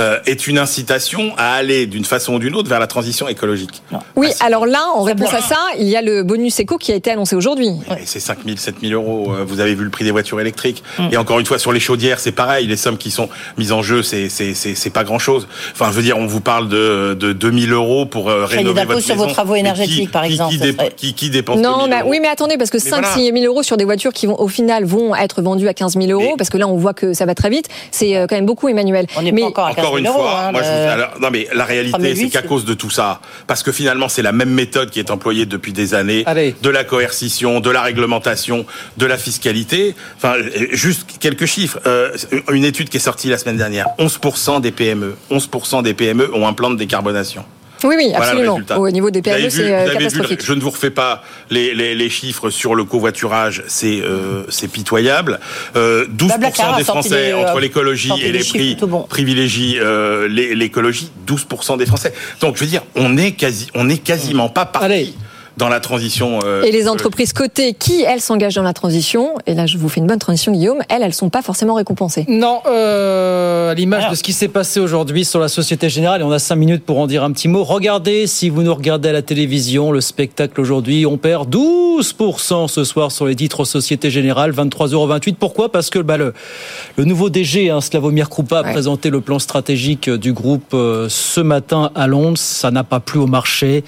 [0.00, 3.82] euh, est une incitation à aller d'une façon ou d'une autre vers la transition écologique?
[4.16, 6.92] Oui, Ah, alors là, en réponse à ça, il y a le bonus éco qui
[6.92, 7.68] a été annoncé aujourd'hui.
[8.04, 9.32] C'est 5 000, 7 000 euros.
[9.46, 10.82] Vous avez vu le prix des voitures électriques.
[10.98, 11.08] Mm.
[11.12, 12.63] Et encore une fois, sur les chaudières, c'est pareil.
[12.66, 15.46] Les sommes qui sont mises en jeu, c'est c'est c'est c'est pas grand chose.
[15.72, 19.00] Enfin, je veux dire, on vous parle de de 2000 euros pour euh, rénover votre
[19.00, 19.26] sur maison.
[19.26, 22.10] vos travaux énergétiques, qui- par exemple, Qui, serait- qui, qui dépense Non, 2000 mais, euros
[22.10, 23.14] oui, mais attendez, parce que Mais 5 voilà.
[23.14, 25.94] 6 000 euros sur des voitures qui vont, au final, vont être vendues à 15
[25.94, 27.68] 000 euros, Mais- parce que là, on voit que ça va très vite.
[27.90, 29.06] C'est euh, quand même beaucoup, Emmanuel.
[29.16, 30.22] On n'est mais pas encore à 15 Encore 000 une euros.
[30.22, 32.74] fois, hein, moi, je vous- alors, non, mais la réalité, 3008, c'est qu'à cause de
[32.74, 36.22] tout ça, parce que finalement, c'est la même méthode qui est employée depuis des années,
[36.26, 36.54] Allez.
[36.62, 39.94] de la coercition, de la réglementation, de la fiscalité.
[40.16, 40.34] Enfin,
[40.72, 41.78] juste quelques chiffres.
[41.86, 42.10] Euh,
[42.54, 46.46] une étude qui est sortie la semaine dernière 11% des PME, 11% des PME ont
[46.46, 47.44] un plan de décarbonation.
[47.84, 48.58] Oui, oui, absolument.
[48.76, 50.44] Au niveau des PME, c'est vous euh, avez vu catastrophique.
[50.44, 54.68] je ne vous refais pas les, les, les chiffres sur le covoiturage, c'est euh, c'est
[54.68, 55.38] pitoyable.
[55.76, 58.76] Euh, 12% Blablacar a des Français des, euh, entre l'écologie et les prix
[59.08, 61.10] privilégient euh, l'écologie.
[61.26, 62.14] 12% des Français.
[62.40, 64.86] Donc je veux dire, on est quasi, on est quasiment pas parti.
[64.86, 65.14] Allez.
[65.56, 66.40] Dans la transition.
[66.44, 69.88] euh, Et les entreprises cotées qui, elles, s'engagent dans la transition, et là je vous
[69.88, 72.24] fais une bonne transition Guillaume, elles, elles sont pas forcément récompensées.
[72.28, 76.24] Non, euh, à l'image de ce qui s'est passé aujourd'hui sur la Société Générale, et
[76.24, 77.62] on a cinq minutes pour en dire un petit mot.
[77.64, 82.84] Regardez, si vous nous regardez à la télévision, le spectacle aujourd'hui, on perd 12% ce
[82.84, 85.34] soir sur les titres Société Générale, 23,28€.
[85.34, 85.70] Pourquoi?
[85.70, 86.34] Parce que bah, le,
[86.96, 91.40] le nouveau DG, hein, Slavomir Krupa, a présenté le plan stratégique du groupe euh, ce
[91.40, 92.38] matin à Londres.
[92.38, 93.84] Ça n'a pas plu au marché.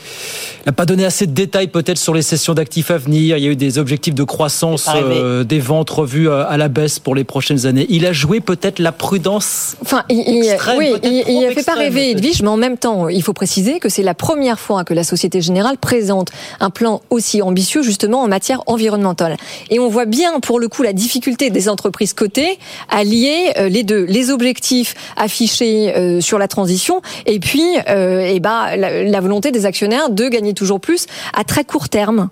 [0.60, 3.38] Il n'a pas donné assez de détails peut-être sur les sessions d'actifs à venir.
[3.38, 6.68] Il y a eu des objectifs de croissance euh, des ventes revues euh, à la
[6.68, 7.86] baisse pour les prochaines années.
[7.88, 9.76] Il a joué peut-être la prudence.
[9.80, 12.10] Enfin, il, Extrême, oui, il, il a fait pas rêver.
[12.10, 15.04] Edwige, mais en même temps, il faut préciser que c'est la première fois que la
[15.04, 16.28] Société Générale présente
[16.60, 19.36] un plan aussi ambitieux justement en matière environnementale.
[19.70, 22.58] Et on voit bien pour le coup la difficulté des entreprises cotées
[22.90, 28.30] à lier euh, les deux, les objectifs affichés euh, sur la transition et puis euh,
[28.32, 32.28] eh ben, la, la volonté des actionnaires de gagner toujours plus à très court terme.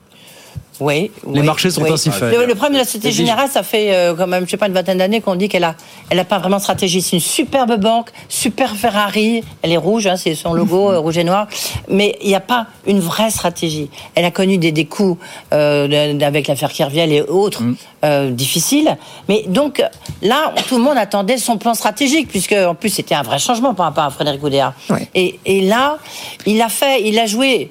[0.81, 1.13] Oui.
[1.33, 2.37] Les marchés sont ainsi faits.
[2.37, 3.13] Le, le problème de la Société.
[3.13, 5.63] Générale, ça fait euh, quand même, je sais pas, une vingtaine d'années qu'on dit qu'elle
[5.63, 5.77] a,
[6.11, 7.01] elle a pas vraiment de stratégie.
[7.01, 9.45] C'est une superbe banque, super Ferrari.
[9.63, 11.47] Elle est rouge, hein, c'est son logo euh, rouge et noir.
[11.89, 13.89] Mais il n'y a pas une vraie stratégie.
[14.17, 17.63] Elle a connu des, des coups euh, avec l'affaire Kerviel et autres
[18.05, 18.97] euh, difficiles.
[19.29, 19.81] Mais donc
[20.23, 23.75] là, tout le monde attendait son plan stratégique, puisque en plus c'était un vrai changement
[23.75, 24.75] par rapport à Frédéric Oudéa.
[25.15, 25.99] Et, et là,
[26.47, 27.71] il a fait, il a joué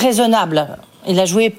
[0.00, 0.66] raisonnable.
[1.06, 1.54] Il a joué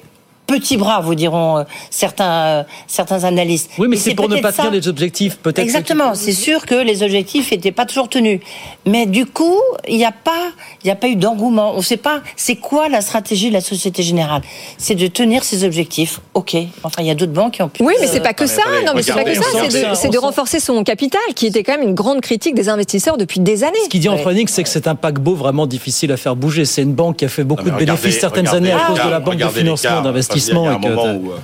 [0.50, 3.70] petit bras, vous diront euh, certains, euh, certains analystes.
[3.78, 5.60] Oui, mais c'est pour ne pas tenir les objectifs, peut-être.
[5.60, 8.40] Exactement, c'est sûr que les objectifs n'étaient pas toujours tenus.
[8.86, 10.50] Mais du coup, il n'y a pas,
[10.82, 11.72] il n'y a pas eu d'engouement.
[11.74, 14.42] On ne sait pas, c'est quoi la stratégie de la Société Générale?
[14.78, 16.20] C'est de tenir ses objectifs.
[16.34, 16.56] Ok.
[16.82, 17.82] Enfin, il y a d'autres banques qui ont pu.
[17.82, 18.62] Oui, mais c'est pas que ça.
[18.84, 19.42] Non, mais c'est pas que ça.
[19.94, 23.40] C'est de, renforcer son capital, qui était quand même une grande critique des investisseurs depuis
[23.40, 23.78] des années.
[23.84, 26.64] Ce qu'il dit en trading, c'est que c'est un paquebot vraiment difficile à faire bouger.
[26.64, 29.02] C'est une banque qui a fait beaucoup Non, de bénéfices regardez- certaines années à cause
[29.02, 30.39] de la banque de financement d'investissement.
[30.50, 31.36] Enfin, il y a un et que- moment où, euh,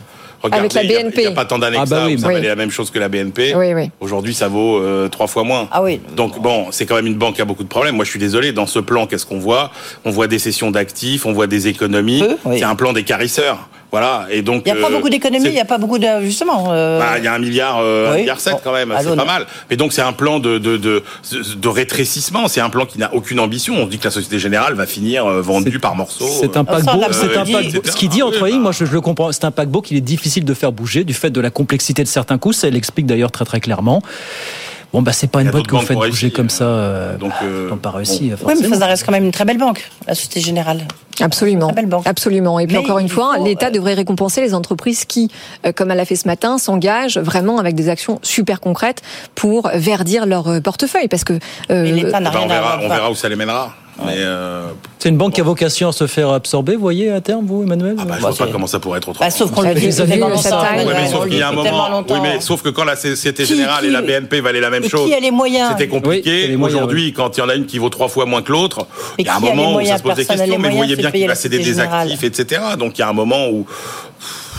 [0.42, 1.14] regardez, Avec la BNP.
[1.22, 2.34] Il n'y a pas tant d'années Ah que bah ça, oui, où ça oui.
[2.34, 3.54] valait la même chose que la BNP.
[3.56, 3.90] Oui, oui.
[4.00, 5.68] Aujourd'hui, ça vaut euh, trois fois moins.
[5.72, 6.00] Ah oui.
[6.16, 7.96] Donc bon, c'est quand même une banque qui a beaucoup de problèmes.
[7.96, 8.52] Moi, je suis désolé.
[8.52, 9.70] Dans ce plan, qu'est-ce qu'on voit?
[10.04, 12.22] On voit des cessions d'actifs, on voit des économies.
[12.52, 13.68] C'est un plan d'écarisseurs.
[13.92, 14.26] Voilà.
[14.30, 14.62] Et donc.
[14.66, 16.06] Il n'y a pas euh, beaucoup d'économies, il n'y a pas beaucoup de.
[16.22, 16.66] Justement.
[16.72, 18.20] euh, bah, il y a un milliard, euh, un Oui.
[18.20, 19.46] milliard sept Bon, quand même, c'est pas mal.
[19.70, 21.02] Mais donc c'est un plan de de, de
[21.56, 23.74] de rétrécissement, c'est un plan qui n'a aucune ambition.
[23.76, 26.28] On se dit que la Société Générale va finir euh, vendue par morceaux.
[26.40, 26.90] C'est un euh, paquebot.
[27.02, 27.80] euh, c'est un paquebot.
[27.84, 29.30] Ce qu'il dit en Oui, trading, moi je, je le comprends.
[29.32, 32.08] C'est un paquebot qu'il est difficile de faire bouger du fait de la complexité de
[32.08, 32.52] certains coûts.
[32.52, 34.02] Ça, elle l'explique d'ailleurs très très clairement.
[34.96, 36.64] Bon, bah c'est pas une boîte que vous faites bouger réussi, comme ça.
[36.64, 38.32] euh, Donc, euh, n'ont pas réussi.
[38.42, 40.88] Oui, mais ça reste quand même une très belle banque, la Société Générale.
[41.20, 41.70] Absolument.
[42.06, 42.58] Absolument.
[42.58, 45.30] Et puis Mais encore une fois, l'État devrait récompenser les entreprises qui,
[45.66, 49.02] euh, comme elle l'a fait ce matin, s'engagent vraiment avec des actions super concrètes
[49.34, 51.08] pour verdir leur euh, portefeuille.
[51.08, 51.34] Parce que
[51.70, 53.74] euh, Bah, on, verra, on verra où ça les mènera.
[54.04, 54.68] Euh,
[54.98, 57.62] C'est une banque qui a vocation à se faire absorber, vous voyez, à terme, vous,
[57.62, 59.26] Emmanuel bah, je vois pas comment ça pourrait être autrement.
[59.26, 62.04] Bah, sauf qu'on avez tellement vu on sauf le qu'il y a un moment.
[62.08, 64.88] Oui, mais sauf que quand la Société Qui- Générale et la BNP valaient la même
[64.88, 65.10] chose,
[65.70, 66.46] c'était compliqué.
[66.50, 68.86] Oui, Aujourd'hui, quand il y en a une qui vaut trois fois moins que l'autre,
[69.18, 70.58] il y a un a moment où ça se pose des questions.
[70.58, 72.60] Mais vous voyez bien qu'il va la céder des actifs, etc.
[72.78, 73.66] Donc il y a un moment où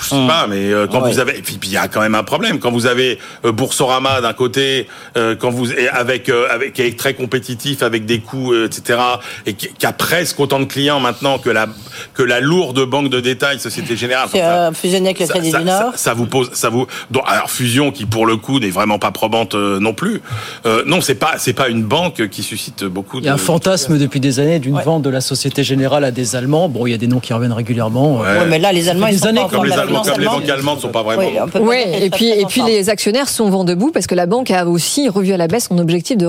[0.01, 1.11] je sais pas, mais euh, quand Ouais.
[1.11, 3.19] vous avez, et puis puis il y a quand même un problème quand vous avez
[3.45, 4.87] euh, Boursorama d'un côté,
[5.17, 8.65] euh, quand vous et avec euh, avec qui est très compétitif avec des coûts, euh,
[8.67, 8.99] etc.
[9.45, 11.67] et qui, qui a presque autant de clients maintenant que la
[12.13, 14.27] que la lourde banque de détail Société Générale.
[14.31, 15.91] C'est Enfin, euh, fusionné avec le Crédit ça- du Nord.
[15.93, 16.87] ça- ça vous pose, ça vous.
[17.11, 20.21] donc, alors fusion qui pour le coup n'est vraiment pas probante euh, non plus.
[20.65, 23.19] Euh, non, c'est pas c'est pas une banque qui suscite beaucoup.
[23.19, 23.41] Il y a un de...
[23.41, 26.69] fantasme depuis des années d'une vente de la Société Générale à des Allemands.
[26.69, 28.19] Bon, il y a des noms qui reviennent régulièrement.
[28.19, 28.27] Ouais.
[28.27, 29.47] Ouais, mais là, les Allemands, ils des sont années pas
[29.89, 31.23] les, Allemands, comme banques allemandes sont pas vraiment.
[31.61, 34.65] Oui, et puis, et puis les actionnaires sont vent debout parce que la banque a
[34.67, 36.25] aussi revu à la baisse son objectif de,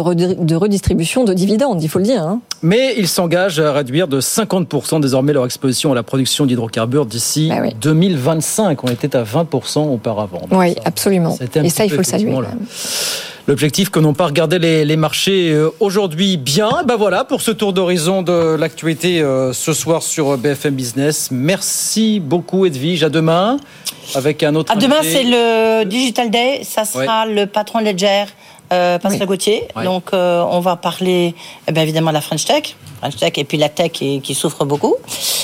[0.55, 2.23] redistribution de dividendes, il faut le dire.
[2.23, 2.41] hein.
[2.63, 7.49] Mais ils s'engagent à réduire de 50% désormais leur exposition à la production d'hydrocarbures d'ici
[7.49, 7.75] Bah oui.
[7.81, 8.83] 2025.
[8.85, 10.41] On était à 20% auparavant.
[10.51, 11.37] Donc Oui, ça- absolument.
[11.63, 12.33] Et ça, il faut le saluer.
[13.49, 16.37] L'objectif que n'ont pas regardé les, les marchés euh, aujourd'hui.
[16.37, 21.31] Bien, ben voilà pour ce tour d'horizon de l'actualité euh, ce soir sur BFM Business.
[21.31, 23.05] Merci beaucoup Edwige.
[23.05, 23.57] À demain
[24.15, 24.71] avec un autre.
[24.71, 26.61] À demain, c'est le Digital Day.
[26.63, 28.25] Ça sera le patron Ledger,
[28.71, 29.65] euh, Pascal Gauthier.
[29.75, 29.85] Ouais.
[29.85, 31.35] Donc, euh, on va parler
[31.67, 32.77] eh bien, évidemment de la French Tech.
[33.01, 34.97] French Tech et puis la tech qui, qui souffre beaucoup.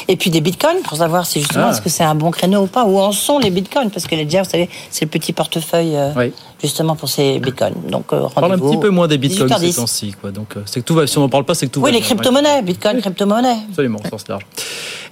[0.09, 1.71] Et puis des bitcoins pour savoir si justement Ah.
[1.71, 2.85] est-ce que c'est un bon créneau ou pas.
[2.85, 3.91] Où en sont les bitcoins?
[3.91, 6.33] Parce que Ledger, vous savez, c'est le petit portefeuille euh, Oui.
[6.67, 7.75] Justement pour ces bitcoins.
[7.89, 9.71] Donc, euh, On parle un petit peu moins des bitcoins 18h10.
[9.73, 10.15] ces temps-ci.
[10.21, 10.31] quoi.
[10.31, 11.91] Donc, euh, c'est que tout va, si on n'en parle pas, c'est que tout Oui,
[11.91, 12.07] va les bien.
[12.07, 13.57] crypto-monnaies, bitcoin, crypto-monnaie.
[13.69, 14.43] Absolument, au sens large.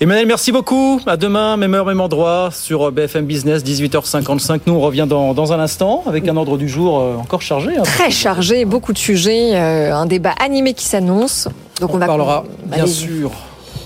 [0.00, 1.00] Emmanuel, merci beaucoup.
[1.06, 4.60] À demain, même heure, même endroit, sur BFM Business, 18h55.
[4.66, 7.76] Nous, on revient dans, dans un instant avec un ordre du jour euh, encore chargé.
[7.78, 7.82] hein.
[7.84, 11.48] Très chargé, beaucoup de sujets, euh, un débat animé qui s'annonce.
[11.80, 13.30] Donc on, On va parlera, bien sûr,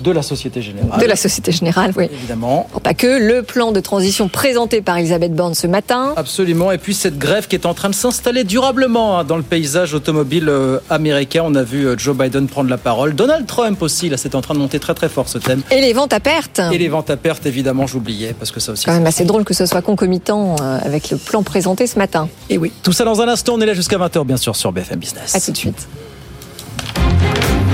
[0.00, 1.00] de la Société Générale.
[1.00, 2.08] De la Société Générale, oui.
[2.12, 2.68] Évidemment.
[2.82, 6.14] Pas que le plan de transition présenté par Elisabeth Borne ce matin.
[6.16, 6.72] Absolument.
[6.72, 9.94] Et puis cette grève qui est en train de s'installer durablement hein, dans le paysage
[9.94, 11.42] automobile euh, américain.
[11.44, 13.14] On a vu euh, Joe Biden prendre la parole.
[13.14, 15.62] Donald Trump aussi, là, c'est en train de monter très très fort ce thème.
[15.70, 16.60] Et les ventes à perte.
[16.72, 18.84] Et les ventes à perte, évidemment, j'oubliais, parce que ça aussi.
[18.84, 22.28] Quand même assez drôle que ce soit concomitant euh, avec le plan présenté ce matin.
[22.50, 22.72] Et oui.
[22.82, 23.54] Tout ça dans un instant.
[23.54, 25.34] On est là jusqu'à 20h, bien sûr, sur BFM Business.
[25.34, 25.88] À tout de suite.